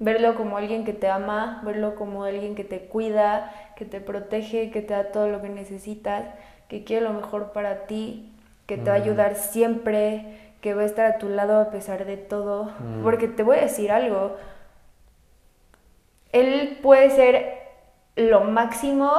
[0.00, 4.70] Verlo como alguien que te ama, verlo como alguien que te cuida, que te protege,
[4.72, 6.24] que te da todo lo que necesitas,
[6.66, 8.32] que quiere lo mejor para ti,
[8.66, 12.04] que te va a ayudar siempre, que va a estar a tu lado a pesar
[12.04, 12.72] de todo.
[13.04, 14.36] Porque te voy a decir algo,
[16.32, 17.58] él puede ser
[18.16, 19.12] lo máximo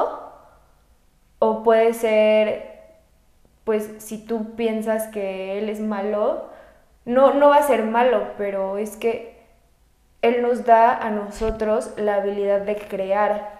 [1.38, 2.80] o puede ser,
[3.64, 6.50] pues si tú piensas que él es malo,
[7.06, 9.36] no, no va a ser malo, pero es que
[10.22, 13.56] Él nos da a nosotros la habilidad de crear.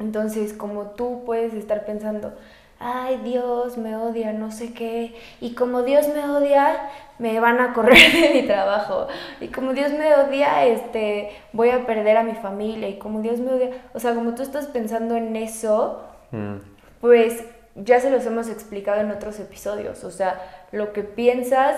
[0.00, 2.34] Entonces, como tú puedes estar pensando,
[2.80, 7.74] ay Dios me odia, no sé qué, y como Dios me odia, me van a
[7.74, 9.08] correr de mi trabajo,
[9.40, 13.40] y como Dios me odia, este, voy a perder a mi familia, y como Dios
[13.40, 16.56] me odia, o sea, como tú estás pensando en eso, mm.
[17.00, 20.40] pues ya se los hemos explicado en otros episodios, o sea,
[20.72, 21.76] lo que piensas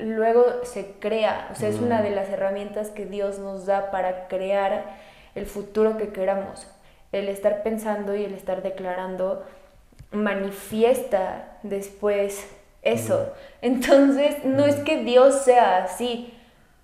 [0.00, 2.02] luego se crea, o sea, es una mm.
[2.02, 4.84] de las herramientas que Dios nos da para crear
[5.34, 6.66] el futuro que queramos.
[7.12, 9.44] El estar pensando y el estar declarando
[10.12, 12.48] manifiesta después
[12.82, 13.32] eso.
[13.62, 16.34] Entonces, no es que Dios sea así,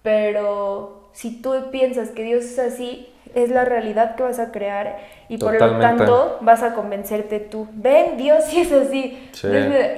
[0.02, 4.98] pero si tú piensas que Dios es así, es la realidad que vas a crear
[5.29, 9.31] y por lo tanto vas a convencerte tú, ven, Dios sí es así.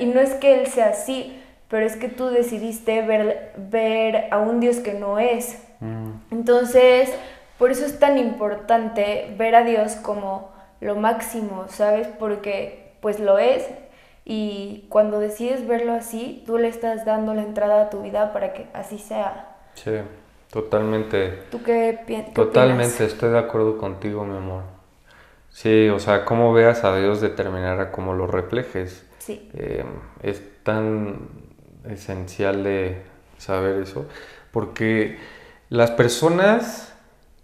[0.00, 4.38] y no es que Él sea así, pero es que tú decidiste ver, ver a
[4.38, 5.62] un Dios que no es.
[5.81, 6.12] Mm.
[6.31, 7.12] Entonces,
[7.59, 12.09] por eso es tan importante ver a Dios como lo máximo, ¿sabes?
[12.18, 13.68] Porque pues lo es.
[14.24, 18.52] Y cuando decides verlo así, tú le estás dando la entrada a tu vida para
[18.52, 19.57] que así sea.
[19.74, 19.92] Sí,
[20.50, 21.44] totalmente.
[21.50, 22.35] ¿Tú qué, piensas?
[22.35, 24.62] Totalmente, estoy de acuerdo contigo, mi amor.
[25.50, 29.07] Sí, o sea, cómo veas a Dios determinará cómo lo reflejes.
[29.18, 29.50] Sí.
[29.54, 29.85] Eh,
[30.22, 31.47] es tan
[31.88, 33.02] esencial de
[33.38, 34.06] saber eso,
[34.52, 35.18] porque
[35.68, 36.92] las personas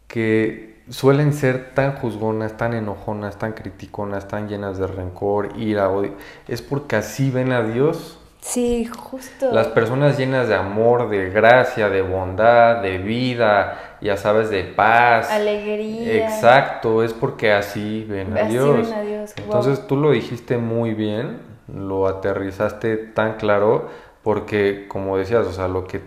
[0.08, 6.12] que suelen ser tan juzgonas, tan enojonas, tan criticonas, tan llenas de rencor, ira, odio,
[6.48, 8.18] es porque así ven a Dios.
[8.40, 9.50] Sí, justo.
[9.52, 15.30] Las personas llenas de amor, de gracia, de bondad, de vida, ya sabes, de paz.
[15.30, 16.26] Alegría.
[16.26, 18.90] Exacto, es porque así ven a así Dios.
[18.90, 19.34] Ven a Dios.
[19.38, 21.38] Entonces tú lo dijiste muy bien,
[21.74, 23.88] lo aterrizaste tan claro,
[24.24, 26.00] porque como decías, o sea, lo que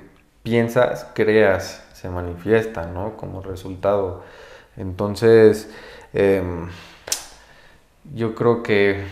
[0.44, 3.16] piensas, creas, se manifiesta, ¿no?
[3.16, 4.24] Como resultado.
[4.76, 5.72] Entonces,
[6.14, 6.68] em,
[8.14, 9.04] yo creo que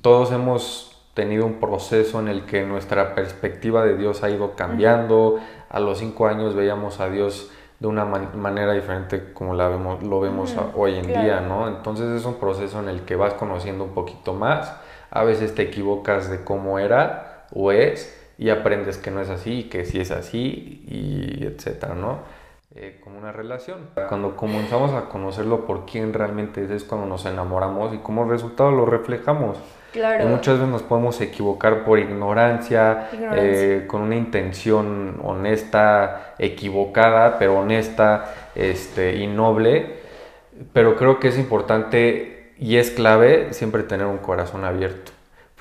[0.00, 5.38] todos hemos tenido un proceso en el que nuestra perspectiva de Dios ha ido cambiando.
[5.68, 10.20] A los cinco años veíamos a Dios de una manera diferente como la vemos, lo
[10.20, 11.68] vemos hoy en día, ¿no?
[11.68, 14.72] Entonces es un proceso en el que vas conociendo un poquito más.
[15.10, 19.64] A veces te equivocas de cómo era o es y aprendes que no es así,
[19.64, 22.20] que sí es así y etcétera, ¿no?
[22.74, 23.90] Eh, como una relación.
[24.08, 28.70] Cuando comenzamos a conocerlo por quién realmente es, es cuando nos enamoramos y como resultado
[28.70, 29.58] lo reflejamos.
[29.92, 30.24] Claro.
[30.24, 38.32] muchas veces nos podemos equivocar por ignorancia, eh, con una intención honesta, equivocada, pero honesta
[38.54, 40.00] este, y noble.
[40.72, 45.11] Pero creo que es importante y es clave siempre tener un corazón abierto.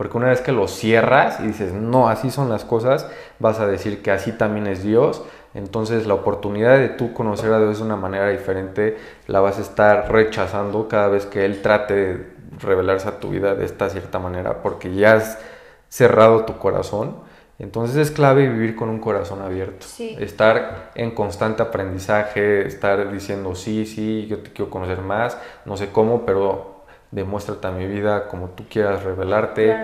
[0.02, 3.06] Porque una vez que lo cierras y dices, no, así son las cosas,
[3.38, 5.22] vas a decir que así también es Dios,
[5.54, 9.62] entonces la oportunidad de tú conocer a Dios de una manera diferente la vas a
[9.62, 12.26] estar rechazando cada vez que Él trate de
[12.60, 15.38] revelarse a tu vida de esta cierta manera porque ya has
[15.88, 17.18] cerrado tu corazón.
[17.60, 19.86] Entonces es clave vivir con un corazón abierto.
[20.18, 25.92] Estar en constante aprendizaje, estar diciendo sí, sí, yo te quiero conocer más, no sé
[25.92, 26.71] cómo, pero
[27.12, 29.76] demuéstrate a mi vida como tú quieras revelarte.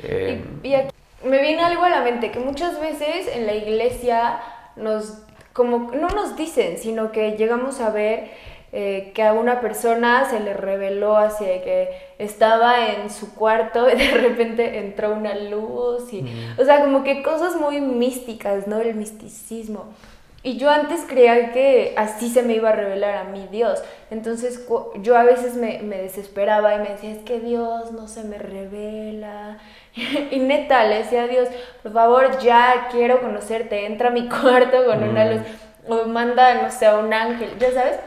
[0.00, 4.40] Eh, y, aquí me viene algo a la mente, que muchas veces en la iglesia
[4.76, 8.30] nos, como, no nos dicen, sino que llegamos a ver
[8.70, 13.96] eh, que a una persona se le reveló así que estaba en su cuarto y
[13.96, 16.24] de repente entró una luz y,
[16.58, 18.78] o sea, como que cosas muy místicas, ¿no?
[18.78, 19.86] El misticismo.
[20.42, 23.82] Y yo antes creía que así se me iba a revelar a mí Dios.
[24.10, 24.66] Entonces
[25.02, 28.38] yo a veces me, me desesperaba y me decía, es que Dios no se me
[28.38, 29.58] revela.
[30.30, 31.48] y neta, le decía a Dios,
[31.82, 35.28] por favor, ya quiero conocerte, entra a mi cuarto con una mm.
[35.30, 35.40] luz.
[35.88, 37.98] O manda, no sé, a un ángel, ya sabes.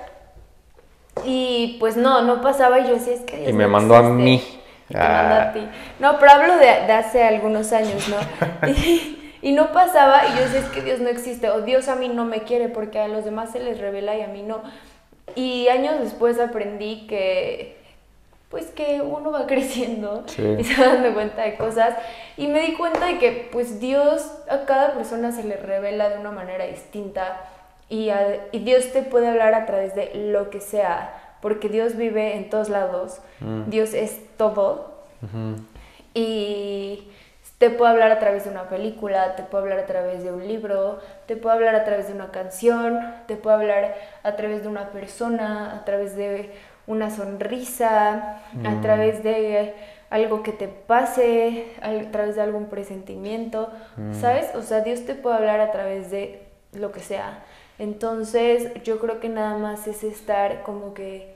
[1.25, 4.03] Y pues no, no pasaba y yo decía, es que Dios Y me mandó a
[4.03, 4.41] mí.
[4.95, 5.53] a ah.
[5.53, 5.67] ti.
[5.99, 8.17] No, pero hablo de, de hace algunos años, ¿no?
[8.69, 12.07] Y no pasaba y yo decía, es que Dios no existe o Dios a mí
[12.07, 14.61] no me quiere porque a los demás se les revela y a mí no.
[15.35, 17.81] Y años después aprendí que
[18.49, 21.95] pues que uno va creciendo y se va dando cuenta de cosas.
[22.37, 26.19] Y me di cuenta de que pues Dios a cada persona se le revela de
[26.19, 27.41] una manera distinta
[27.89, 28.09] y,
[28.51, 32.49] y Dios te puede hablar a través de lo que sea porque Dios vive en
[32.49, 33.69] todos lados, mm.
[33.69, 34.91] Dios es todo.
[36.13, 37.07] Y
[37.61, 40.47] te puedo hablar a través de una película, te puedo hablar a través de un
[40.47, 40.97] libro,
[41.27, 43.93] te puedo hablar a través de una canción, te puedo hablar
[44.23, 46.53] a través de una persona, a través de
[46.87, 48.81] una sonrisa, a mm.
[48.81, 49.75] través de
[50.09, 54.15] algo que te pase, a través de algún presentimiento, mm.
[54.19, 54.55] ¿sabes?
[54.55, 56.41] O sea, Dios te puede hablar a través de
[56.73, 57.43] lo que sea.
[57.77, 61.30] Entonces yo creo que nada más es estar como que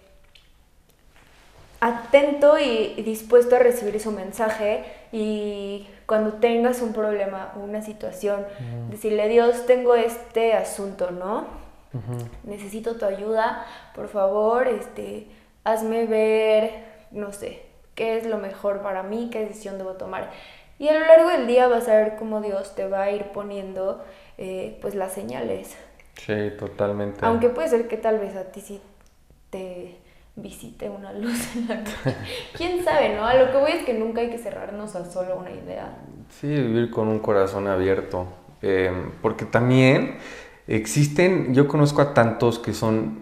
[1.79, 8.45] atento y dispuesto a recibir su mensaje y cuando tengas un problema o una situación,
[8.89, 11.45] decirle, Dios, tengo este asunto, ¿no?
[12.43, 15.27] Necesito tu ayuda, por favor, este,
[15.63, 16.71] hazme ver,
[17.11, 17.63] no sé,
[17.95, 20.29] qué es lo mejor para mí, qué decisión debo tomar.
[20.77, 23.23] Y a lo largo del día vas a ver cómo Dios te va a ir
[23.31, 24.03] poniendo
[24.37, 25.77] eh, pues las señales.
[26.15, 27.25] Sí, totalmente.
[27.25, 28.81] Aunque puede ser que tal vez a ti sí
[29.49, 29.97] te
[30.35, 32.15] visite una luz en la noche.
[32.57, 33.25] ¿Quién sabe, no?
[33.25, 35.97] A lo que voy es que nunca hay que cerrarnos a solo una idea.
[36.29, 38.27] Sí, vivir con un corazón abierto.
[38.61, 40.17] Eh, porque también
[40.67, 43.19] existen, yo conozco a tantos que son,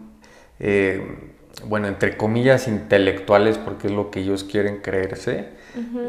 [0.60, 1.32] eh,
[1.66, 5.50] bueno, entre comillas, intelectuales, porque es lo que ellos quieren creerse,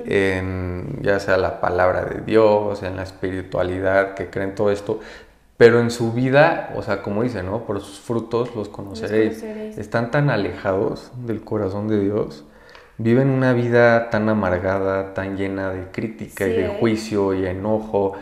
[0.07, 5.01] en ya sea la palabra de Dios, en la espiritualidad, que creen todo esto,
[5.57, 7.61] pero en su vida, o sea, como dice, ¿no?
[7.61, 9.43] Por sus frutos los conoceréis.
[9.43, 12.45] Están tan alejados del corazón de Dios,
[12.99, 18.15] viven una vida tan amargada, tan llena de crítica y de juicio y enojo,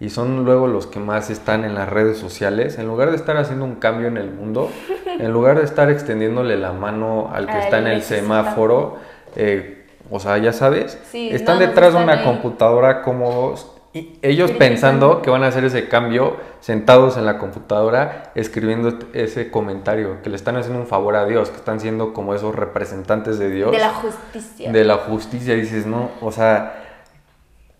[0.00, 2.78] y son luego los que más están en las redes sociales.
[2.78, 4.70] En lugar de estar haciendo un cambio en el mundo,
[5.06, 8.96] en lugar de estar extendiéndole la mano al que está en el semáforo,
[9.36, 15.30] eh, o sea, ya sabes, están detrás de una computadora cómodos y ellos pensando que
[15.30, 20.56] van a hacer ese cambio sentados en la computadora escribiendo ese comentario, que le están
[20.56, 23.72] haciendo un favor a Dios, que están siendo como esos representantes de Dios.
[23.72, 24.70] De la justicia.
[24.70, 26.84] De la justicia, dices, no, o sea,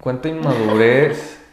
[0.01, 1.37] cuánta inmadurez.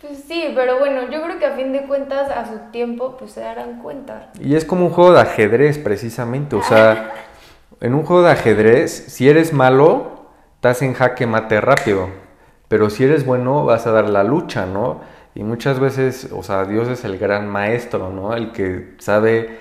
[0.00, 3.32] Pues sí, pero bueno, yo creo que a fin de cuentas a su tiempo pues
[3.32, 4.30] se darán cuenta.
[4.40, 7.12] Y es como un juego de ajedrez precisamente, o sea,
[7.80, 12.27] en un juego de ajedrez, si eres malo, estás en jaque mate rápido
[12.68, 15.00] pero si eres bueno, vas a dar la lucha, ¿no?
[15.34, 18.34] Y muchas veces, o sea, Dios es el gran maestro, ¿no?
[18.34, 19.58] El que sabe,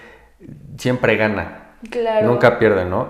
[0.78, 1.74] siempre gana.
[1.90, 2.28] Claro.
[2.28, 3.10] Nunca pierde, ¿no?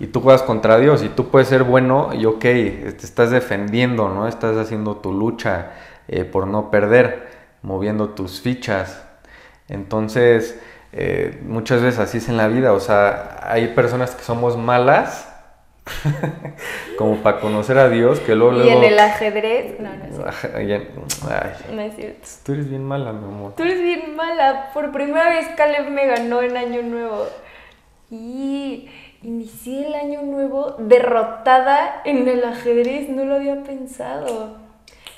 [0.00, 4.08] Y tú juegas contra Dios y tú puedes ser bueno y ok, te estás defendiendo,
[4.08, 4.28] ¿no?
[4.28, 5.72] Estás haciendo tu lucha
[6.08, 7.28] eh, por no perder,
[7.62, 9.04] moviendo tus fichas.
[9.68, 10.58] Entonces,
[10.92, 15.27] eh, muchas veces así es en la vida, o sea, hay personas que somos malas
[16.98, 18.64] como para conocer a Dios, que luego...
[18.64, 19.80] Y en el ajedrez...
[19.80, 22.28] No, no es cierto.
[22.44, 23.54] Tú eres bien mala, mi amor.
[23.56, 24.70] Tú eres bien mala.
[24.72, 27.26] Por primera vez Caleb me ganó en Año Nuevo.
[28.10, 28.88] Y
[29.22, 33.08] inicié el Año Nuevo derrotada en el ajedrez.
[33.08, 34.56] No lo había pensado.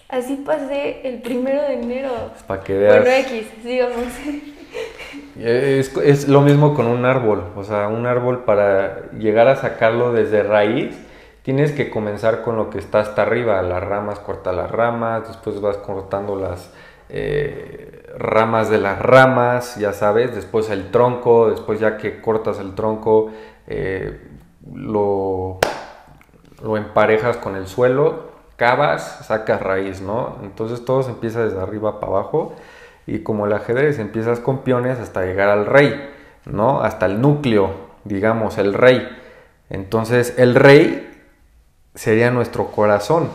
[0.09, 2.11] Así pasé el primero de enero.
[2.47, 3.01] para que veas.
[3.01, 4.05] Bueno, X, sigamos.
[5.39, 10.13] Es, es, lo mismo con un árbol, o sea, un árbol para llegar a sacarlo
[10.13, 10.99] desde raíz,
[11.43, 15.61] tienes que comenzar con lo que está hasta arriba, las ramas, corta las ramas, después
[15.61, 16.73] vas cortando las
[17.09, 22.75] eh, ramas de las ramas, ya sabes, después el tronco, después ya que cortas el
[22.75, 23.31] tronco,
[23.69, 24.21] eh,
[24.75, 25.59] lo,
[26.63, 30.39] lo emparejas con el suelo, cavas, sacas raíz, ¿no?
[30.43, 32.57] Entonces todo se empieza desde arriba para abajo
[33.11, 36.11] y como el ajedrez empiezas con peones hasta llegar al rey,
[36.45, 36.81] ¿no?
[36.83, 39.09] Hasta el núcleo, digamos, el rey.
[39.69, 41.09] Entonces el rey
[41.95, 43.29] sería nuestro corazón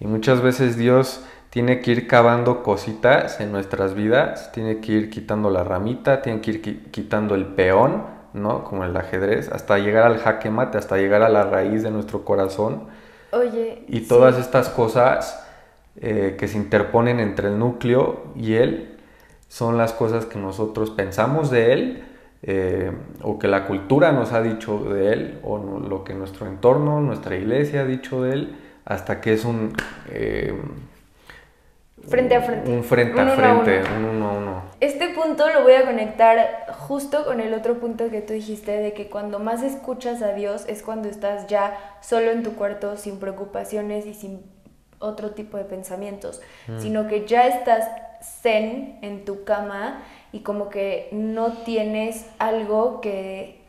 [0.00, 5.10] y muchas veces Dios tiene que ir cavando cositas en nuestras vidas, tiene que ir
[5.10, 8.64] quitando la ramita, tiene que ir quitando el peón, ¿no?
[8.64, 12.24] Como el ajedrez, hasta llegar al jaque mate, hasta llegar a la raíz de nuestro
[12.24, 12.84] corazón.
[13.32, 13.84] Oye.
[13.88, 15.46] Y todas estas cosas
[15.96, 18.89] eh, que se interponen entre el núcleo y él,
[19.50, 22.04] son las cosas que nosotros pensamos de él
[22.44, 27.00] eh, o que la cultura nos ha dicho de él o lo que nuestro entorno,
[27.00, 29.72] nuestra iglesia ha dicho de él, hasta que es un...
[30.08, 30.54] Eh,
[32.06, 32.70] frente a frente.
[32.70, 34.62] Un frente a frente, un uno a uno.
[34.78, 38.92] Este punto lo voy a conectar justo con el otro punto que tú dijiste, de
[38.92, 43.18] que cuando más escuchas a Dios es cuando estás ya solo en tu cuarto, sin
[43.18, 44.44] preocupaciones y sin
[45.00, 46.78] otro tipo de pensamientos, mm.
[46.78, 47.88] sino que ya estás
[48.22, 53.60] zen en tu cama y como que no tienes algo que,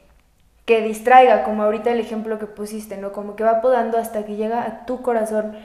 [0.65, 3.11] que distraiga, como ahorita el ejemplo que pusiste, ¿no?
[3.11, 5.57] Como que va podando hasta que llega a tu corazón.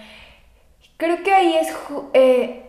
[0.96, 1.68] Creo que ahí es
[2.14, 2.66] eh,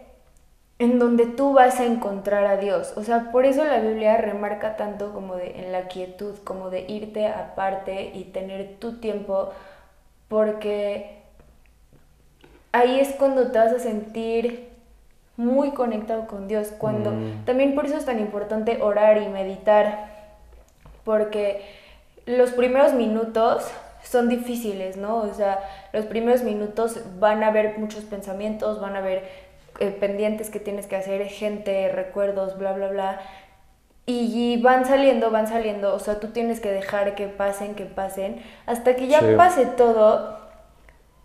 [0.79, 2.93] en donde tú vas a encontrar a Dios.
[2.97, 6.85] O sea, por eso la Biblia remarca tanto como de en la quietud, como de
[6.87, 9.51] irte aparte y tener tu tiempo,
[10.27, 11.17] porque
[12.79, 14.69] ahí es cuando te vas a sentir
[15.35, 17.45] muy conectado con Dios, cuando mm.
[17.45, 20.07] también por eso es tan importante orar y meditar,
[21.03, 21.61] porque
[22.25, 23.65] los primeros minutos
[24.03, 25.17] son difíciles, ¿no?
[25.17, 25.59] O sea,
[25.93, 29.23] los primeros minutos van a haber muchos pensamientos, van a haber
[29.79, 33.19] eh, pendientes que tienes que hacer, gente, recuerdos, bla, bla, bla.
[34.09, 38.41] Y van saliendo, van saliendo, o sea, tú tienes que dejar que pasen, que pasen,
[38.65, 39.25] hasta que ya Sí.
[39.35, 40.46] pase todo.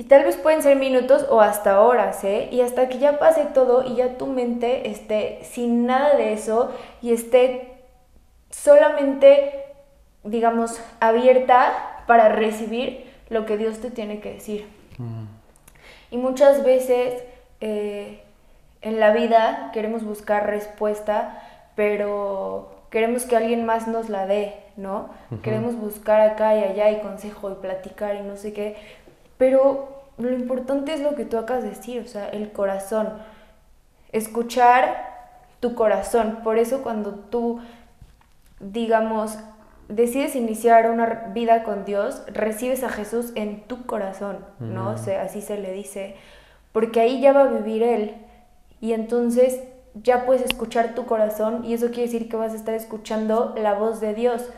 [0.03, 2.48] Y tal vez pueden ser minutos o hasta horas, ¿eh?
[2.50, 6.72] Y hasta que ya pase todo y ya tu mente esté sin nada de eso
[7.00, 7.74] y esté
[8.50, 9.64] solamente,
[10.24, 14.66] digamos, abierta para recibir lo que Dios te tiene que decir.
[16.11, 17.22] Y muchas veces
[17.61, 18.22] eh,
[18.80, 21.44] en la vida queremos buscar respuesta,
[21.76, 25.11] pero queremos que alguien más nos la dé, ¿no?
[25.42, 28.76] Queremos buscar acá y allá y consejo y platicar y no sé qué,
[29.43, 29.88] pero
[30.18, 33.09] lo importante es lo que tú acabas de decir, o sea, el corazón.
[34.12, 36.38] Escuchar tu corazón.
[36.45, 37.59] Por eso cuando tú,
[38.61, 39.36] digamos,
[39.88, 44.90] decides iniciar una vida con Dios, recibes a Jesús en tu corazón, ¿no?
[44.90, 46.14] O sea, así se le dice.
[46.70, 48.14] Porque ahí ya va a vivir Él.
[48.80, 49.59] Y entonces
[49.95, 53.74] ya puedes escuchar tu corazón y eso quiere decir que vas a estar escuchando la
[53.74, 54.51] voz de Dios.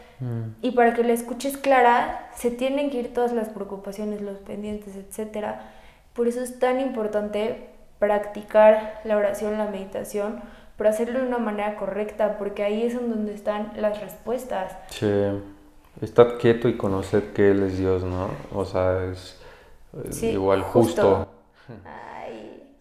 [0.62, 4.94] Y para que la escuches clara, se tienen que ir todas las preocupaciones, los pendientes,
[4.96, 5.46] etc.
[6.14, 7.68] Por eso es tan importante
[7.98, 10.40] practicar la oración, la meditación,
[10.76, 14.72] pero hacerlo de una manera correcta, porque ahí es en donde están las respuestas.
[14.90, 15.06] Sí.
[16.00, 18.28] Estar quieto y conocer que Él es Dios, ¿no?
[18.52, 19.38] O sea, es
[19.92, 21.26] eh, Sí, igual justo.
[21.66, 21.78] justo.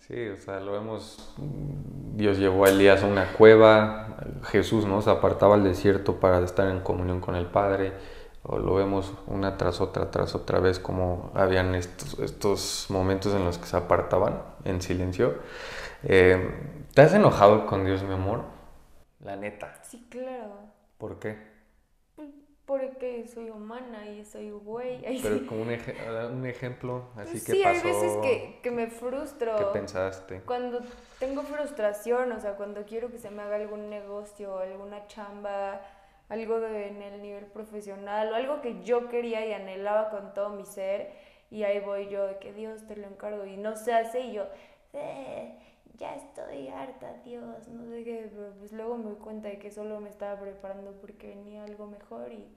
[0.08, 1.34] Sí, o sea, lo vemos.
[2.16, 5.01] Dios llevó a Elías a una cueva, Jesús ¿no?
[5.01, 7.93] se apartaba al desierto para estar en comunión con el Padre.
[8.45, 13.45] O lo vemos una tras otra, tras otra vez, como habían estos, estos momentos en
[13.45, 15.36] los que se apartaban en silencio.
[16.04, 16.51] Eh,
[16.93, 18.43] ¿Te has enojado con Dios, mi amor?
[19.22, 19.80] La neta.
[19.84, 20.58] sí, claro.
[20.97, 21.53] ¿Por qué?
[22.66, 25.05] Porque soy humana y soy güey.
[25.05, 25.45] Ay, Pero sí.
[25.45, 25.95] como un, eje-
[26.32, 29.57] un ejemplo, así que sí, hay veces que, que me frustro.
[29.57, 30.41] ¿Qué pensaste?
[30.45, 30.80] Cuando
[31.20, 35.82] tengo frustración, o sea, cuando quiero que se me haga algún negocio, alguna chamba,
[36.30, 40.49] algo de, en el nivel profesional, o algo que yo quería y anhelaba con todo
[40.51, 41.11] mi ser,
[41.51, 44.34] y ahí voy yo de que Dios te lo encargo y no se hace, y
[44.34, 44.45] yo,
[44.93, 45.53] "Eh,
[45.98, 49.72] ya estoy harta, Dios, no sé qué, pero pues luego me doy cuenta de que
[49.72, 52.48] solo me estaba preparando porque venía algo mejor y...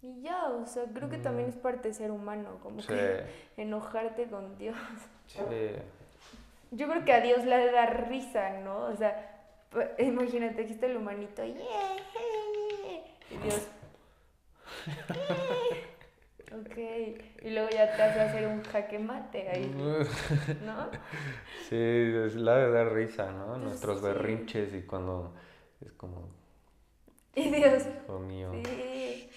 [0.00, 2.80] Y ya, o sea, creo que también es parte de ser humano, como Mm.
[2.82, 3.24] Sí, que
[3.62, 4.76] enojarte con Dios.
[5.26, 5.40] sí.
[6.70, 8.86] Yo creo que a Dios le da risa, ¿no?
[8.86, 9.42] O sea,
[9.98, 11.42] imagínate, aquí está el humanito.
[11.44, 11.56] "Yeah".
[13.30, 13.66] Y Dios.
[16.50, 16.76] Ok.
[17.42, 19.74] Y luego ya te hace hacer un jaque mate ahí,
[20.60, 20.88] ¿no?
[21.68, 23.56] Sí, es la de dar risa, ¿no?
[23.58, 24.06] Pues Nuestros sí.
[24.06, 25.34] berrinches y cuando
[25.80, 26.30] es como,
[27.34, 27.84] Y Dios.
[28.06, 29.30] hijo mío, Sí.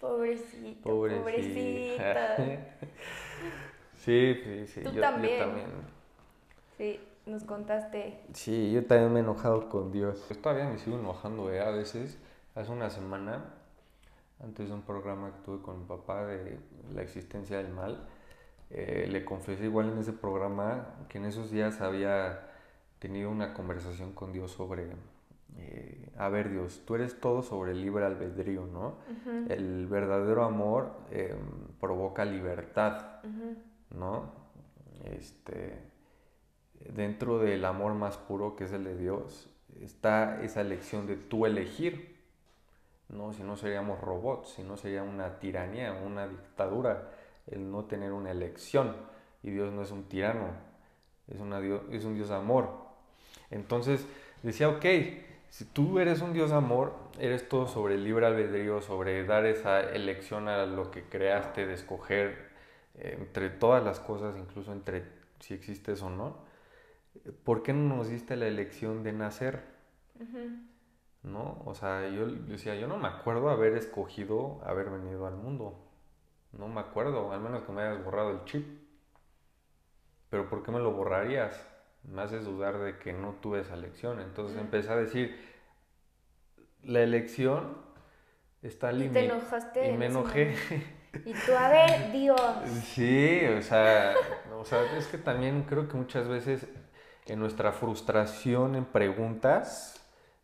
[0.00, 1.22] Pobrecito, pobrecito.
[1.22, 2.36] pobrecita.
[3.94, 4.80] sí, sí, sí.
[4.82, 5.38] Tú yo, yo también.
[5.38, 5.70] también.
[6.76, 8.20] Sí, nos contaste.
[8.32, 10.26] Sí, yo también me he enojado con Dios.
[10.28, 11.60] Yo todavía me sigo enojando, ¿eh?
[11.60, 12.18] A veces,
[12.54, 13.44] hace una semana,
[14.42, 16.58] antes de un programa que tuve con mi papá de
[16.94, 18.06] la existencia del mal,
[18.70, 22.48] eh, le confesé igual en ese programa que en esos días había
[22.98, 24.86] tenido una conversación con Dios sobre,
[25.56, 28.98] eh, a ver Dios, tú eres todo sobre el libre albedrío, ¿no?
[29.48, 31.34] El verdadero amor eh,
[31.80, 33.22] provoca libertad.
[33.90, 34.30] ¿no?
[35.04, 35.78] Este,
[36.94, 39.48] dentro del amor más puro que es el de Dios,
[39.80, 42.09] está esa elección de tú elegir,
[43.12, 43.32] ¿no?
[43.32, 47.10] Si no seríamos robots, si no sería una tiranía, una dictadura,
[47.46, 48.96] el no tener una elección.
[49.42, 50.48] Y Dios no es un tirano,
[51.28, 52.70] es, una Dios, es un Dios de amor.
[53.50, 54.06] Entonces
[54.42, 54.84] decía, ok,
[55.48, 59.46] si tú eres un Dios de amor, eres todo sobre el libre albedrío, sobre dar
[59.46, 62.50] esa elección a lo que creaste, de escoger
[62.94, 65.04] eh, entre todas las cosas, incluso entre
[65.40, 66.36] si existes o no.
[67.44, 69.64] ¿Por qué no nos diste la elección de nacer?
[71.22, 71.62] ¿No?
[71.66, 75.78] O sea, yo decía, yo no me acuerdo haber escogido haber venido al mundo.
[76.52, 78.66] No me acuerdo, al menos que me hayas borrado el chip.
[80.30, 81.60] Pero ¿por qué me lo borrarías?
[82.04, 84.20] Me haces dudar de que no tuve esa elección.
[84.20, 85.38] Entonces empecé a decir,
[86.82, 87.76] la elección
[88.62, 89.24] está Y te limitada.
[89.26, 89.88] enojaste.
[89.90, 90.54] Y me enojé.
[91.24, 92.40] Y tú, a ver, Dios.
[92.84, 94.14] Sí, o sea,
[94.56, 96.66] o sea, es que también creo que muchas veces
[97.26, 99.99] en nuestra frustración en preguntas,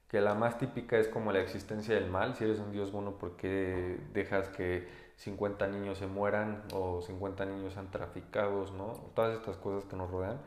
[0.08, 3.18] que la más típica es como la existencia del mal, si eres un Dios bueno,
[3.18, 4.86] ¿por qué dejas que
[5.16, 8.92] 50 niños se mueran o 50 niños sean traficados, ¿no?
[9.14, 10.40] Todas estas cosas que nos rodean.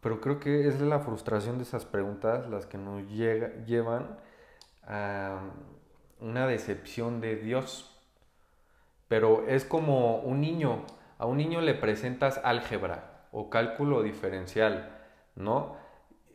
[0.00, 4.18] Pero creo que es la frustración de esas preguntas las que nos llega, llevan
[4.86, 5.40] a
[6.20, 7.90] una decepción de Dios.
[9.08, 10.84] Pero es como un niño,
[11.18, 14.96] a un niño le presentas álgebra o cálculo diferencial,
[15.34, 15.76] ¿no?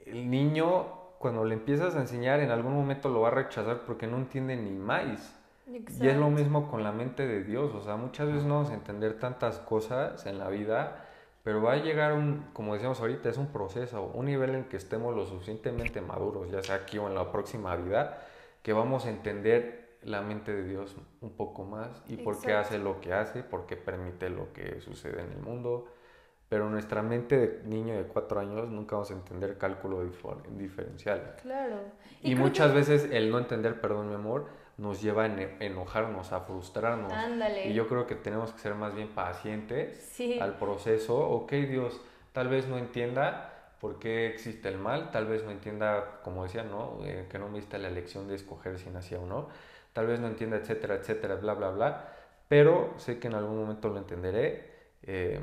[0.06, 4.08] El niño cuando le empiezas a enseñar, en algún momento lo va a rechazar porque
[4.08, 5.36] no entiende ni más.
[5.68, 5.84] Y es
[6.16, 6.30] lo Exacto.
[6.30, 9.60] mismo con la mente de Dios, o sea, muchas veces no vamos a entender tantas
[9.60, 11.06] cosas en la vida,
[11.44, 14.78] pero va a llegar un, como decíamos ahorita, es un proceso, un nivel en que
[14.78, 18.26] estemos lo suficientemente maduros, ya sea aquí o en la próxima vida,
[18.64, 22.76] que vamos a entender la mente de Dios un poco más y por qué Exacto.
[22.76, 25.86] hace lo que hace, por qué permite lo que sucede en el mundo.
[26.50, 30.04] Pero nuestra mente de niño de cuatro años nunca vamos a entender cálculo
[30.58, 31.36] diferencial.
[31.44, 31.76] Claro.
[32.22, 34.48] Y, creo muchas que- veces el no entender, perdón mi amor,
[34.78, 37.14] nos lleva a enojarnos, a frustrarnos.
[37.14, 37.68] Ándale.
[37.68, 40.40] Y yo creo que tenemos que ser más bien pacientes Sí.
[40.40, 41.18] al proceso.
[41.20, 46.20] Ok, Dios, tal vez no entienda por qué existe el mal, tal vez no entienda,
[46.24, 46.98] como decía, ¿no?
[47.06, 49.50] Eh, que no me diste la elección de escoger si nacía o no.
[49.94, 52.14] Tal vez no entienda, etcétera, etcétera, bla, bla, bla.
[52.48, 54.70] Pero sé que en algún momento lo entenderé.
[55.04, 55.40] Eh,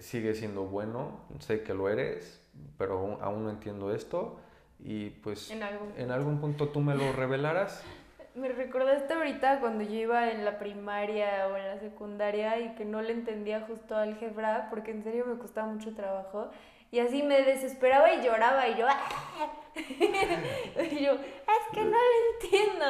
[0.00, 2.40] sigue siendo bueno, sé que lo eres,
[2.78, 4.38] pero aún, aún no entiendo esto.
[4.80, 7.82] Y pues En algún en algún punto tú me lo revelarás.
[8.34, 12.84] Me recordaste ahorita cuando yo iba en la primaria o en la secundaria y que
[12.84, 16.50] no le entendía justo álgebra porque en serio me costaba mucho trabajo
[16.94, 19.50] y así me desesperaba y lloraba y yo ¡ah!
[19.74, 22.84] y yo es que no lo entiendo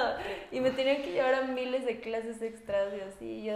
[0.52, 3.54] y me tenían que llevar a miles de clases extras y así y yo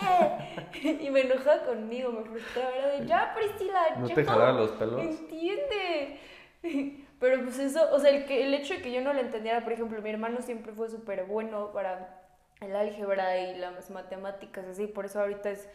[0.00, 0.38] ¡ah!
[0.84, 5.00] y me enojaba conmigo me frustraba era de ya Priscila ¿No te jalaba los pelos?
[5.00, 6.20] entiende
[7.18, 9.62] pero pues eso, o sea, el, que, el hecho de que yo no lo entendiera,
[9.62, 12.20] por ejemplo, mi hermano siempre fue súper bueno para
[12.60, 15.68] el álgebra y las matemáticas, así, por eso ahorita es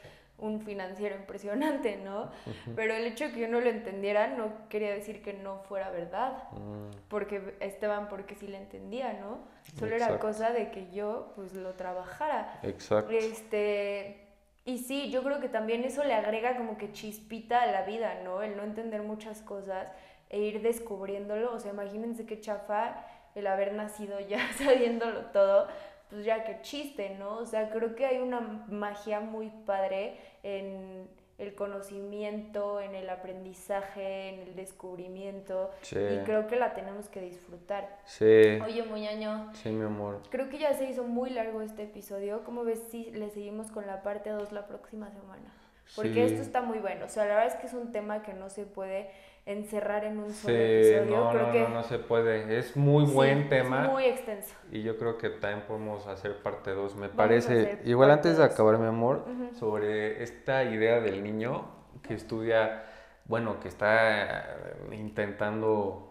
[0.43, 2.29] un financiero impresionante, ¿no?
[2.75, 5.89] Pero el hecho de que yo no lo entendiera no quería decir que no fuera
[5.89, 9.39] verdad, Mm, porque Esteban, porque sí lo entendía, ¿no?
[9.79, 12.59] Solo era cosa de que yo, pues, lo trabajara.
[12.63, 13.11] exacto.
[13.11, 14.27] Este,
[14.65, 18.21] y sí, yo creo que también eso le agrega como que chispita a la vida,
[18.23, 18.41] ¿no?
[18.41, 19.91] El no entender muchas cosas
[20.29, 21.53] e ir descubriéndolo.
[21.53, 25.67] O sea, imagínense qué chafa el haber nacido ya sabiéndolo todo,
[26.09, 27.37] pues ya qué chiste, ¿no?
[27.37, 34.29] O sea, creo que hay una magia muy padre en el conocimiento, en el aprendizaje,
[34.29, 35.71] en el descubrimiento.
[35.81, 35.97] Sí.
[35.97, 37.97] Y creo que la tenemos que disfrutar.
[38.05, 40.21] Sí, Oye, Muñaño, sí, mi amor.
[40.29, 42.43] Creo que ya se hizo muy largo este episodio.
[42.43, 45.53] ¿Cómo ves si le seguimos con la parte 2 la próxima semana?
[45.95, 46.21] Porque Sí.
[46.21, 47.05] esto está muy bueno.
[47.05, 49.09] O sea, la verdad es que es un tema que no se puede
[49.45, 51.05] encerrar en un Sí, solo episodio.
[51.05, 52.57] no, creo no, que no, no se puede.
[52.57, 53.87] Es muy sí, buen es tema.
[53.89, 54.55] muy extenso.
[54.71, 57.79] Y yo creo que también podemos hacer parte 2, me Vamos parece.
[57.85, 58.53] Igual antes de dos.
[58.53, 61.67] acabar, mi amor, sobre esta idea del niño
[62.01, 62.83] que estudia,
[63.25, 64.45] bueno, que está
[64.91, 66.09] intentando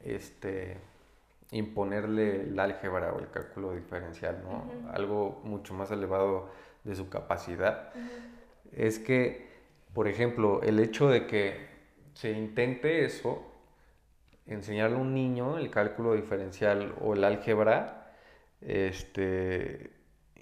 [0.00, 0.78] este
[1.52, 4.72] imponerle el álgebra o el cálculo diferencial, ¿no?
[4.92, 6.50] Algo mucho más elevado
[6.84, 7.92] de su capacidad.
[8.72, 9.48] Es que,
[9.94, 11.75] por ejemplo, el hecho de que
[12.16, 13.42] se intente eso,
[14.46, 18.10] enseñarle a un niño el cálculo diferencial o el álgebra,
[18.62, 19.90] este,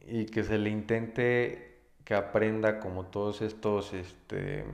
[0.06, 4.64] y que se le intente que aprenda como todos estos, este,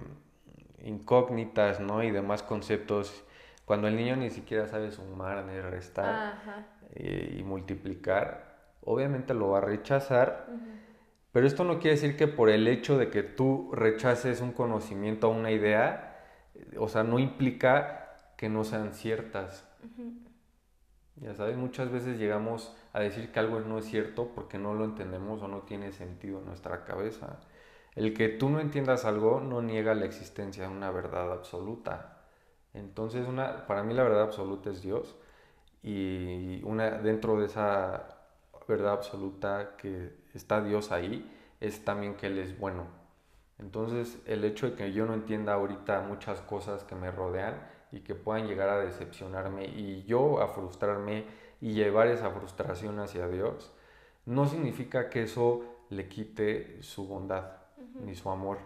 [0.85, 2.03] incógnitas, ¿no?
[2.03, 3.25] Y demás conceptos,
[3.65, 9.59] cuando el niño ni siquiera sabe sumar ni restar eh, y multiplicar, obviamente lo va
[9.59, 10.49] a rechazar,
[11.33, 15.31] pero esto no quiere decir que por el hecho de que tú rechaces un conocimiento
[15.31, 16.10] o una idea,
[16.79, 19.67] o sea, no implica que no sean ciertas.
[21.17, 24.85] Ya sabes, muchas veces llegamos a decir que algo no es cierto porque no lo
[24.85, 27.41] entendemos o no tiene sentido en nuestra cabeza.
[27.95, 32.25] El que tú no entiendas algo no niega la existencia de una verdad absoluta.
[32.73, 35.17] Entonces, una, para mí la verdad absoluta es Dios
[35.83, 38.17] y una, dentro de esa
[38.69, 41.29] verdad absoluta que está Dios ahí
[41.61, 43.00] es también que Él es bueno.
[43.61, 47.61] Entonces, el hecho de que yo no entienda ahorita muchas cosas que me rodean
[47.93, 51.27] y que puedan llegar a decepcionarme y yo a frustrarme
[51.61, 53.71] y llevar esa frustración hacia Dios,
[54.25, 57.53] no significa que eso le quite su bondad
[58.03, 58.59] ni su amor.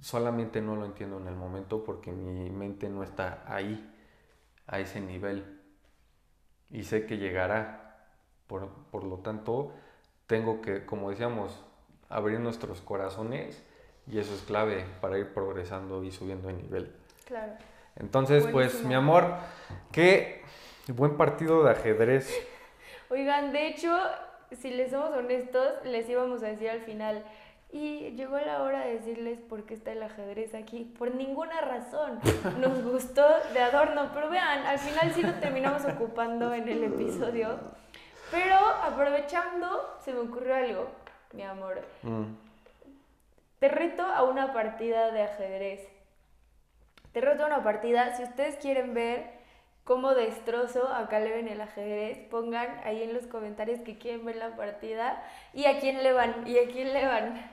[0.00, 3.86] Solamente no lo entiendo en el momento porque mi mente no está ahí,
[4.66, 5.58] a ese nivel.
[6.70, 7.78] Y sé que llegará.
[8.46, 9.72] Por, por lo tanto,
[10.26, 11.64] tengo que, como decíamos,
[12.08, 13.62] abrir nuestros corazones
[14.10, 16.92] y eso es clave para ir progresando y subiendo de nivel.
[17.26, 17.52] Claro.
[17.96, 19.34] Entonces, pues, mi amor,
[19.92, 20.42] qué
[20.88, 22.30] buen partido de ajedrez.
[23.10, 23.96] Oigan, de hecho,
[24.52, 27.24] si les somos honestos, les íbamos a decir al final.
[27.72, 30.92] Y llegó la hora de decirles por qué está el ajedrez aquí.
[30.98, 32.18] Por ninguna razón.
[32.60, 34.10] Nos gustó de adorno.
[34.12, 37.60] Pero vean, al final sí lo terminamos ocupando en el episodio.
[38.32, 40.88] Pero aprovechando, se me ocurrió algo,
[41.32, 41.80] mi amor.
[42.02, 42.49] Mm,
[43.60, 45.88] Te reto a una partida de ajedrez.
[47.12, 48.16] Te reto a una partida.
[48.16, 49.40] Si ustedes quieren ver
[49.84, 52.18] cómo destrozo a Caleb en el ajedrez.
[52.30, 56.46] Pongan ahí en los comentarios que quieren ver la partida y a quién le van,
[56.46, 57.50] y a quién le van.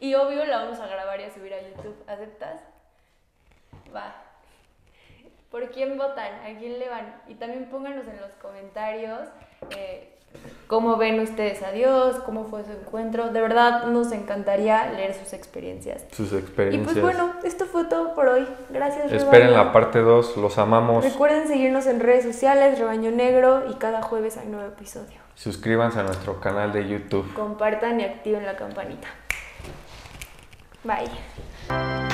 [0.00, 1.96] Y obvio la vamos a grabar y a subir a YouTube.
[2.06, 2.60] ¿Aceptas?
[3.94, 4.14] Va.
[5.50, 6.34] ¿Por quién votan?
[6.46, 7.20] ¿A quién le van?
[7.26, 9.28] Y también pónganos en los comentarios
[9.76, 10.11] eh,
[10.66, 13.28] cómo ven ustedes a Dios, cómo fue su encuentro.
[13.28, 16.04] De verdad nos encantaría leer sus experiencias.
[16.12, 16.92] Sus Y experiencias.
[16.92, 18.46] pues bueno, esto fue todo por hoy.
[18.70, 19.64] Gracias, Esperen Rebaño.
[19.66, 21.04] la parte 2, los amamos.
[21.04, 25.20] Recuerden seguirnos en redes sociales, Rebaño Negro, y cada jueves hay nuevo episodio.
[25.34, 27.32] Suscríbanse a nuestro canal de YouTube.
[27.34, 29.08] Compartan y activen la campanita.
[30.84, 32.11] Bye.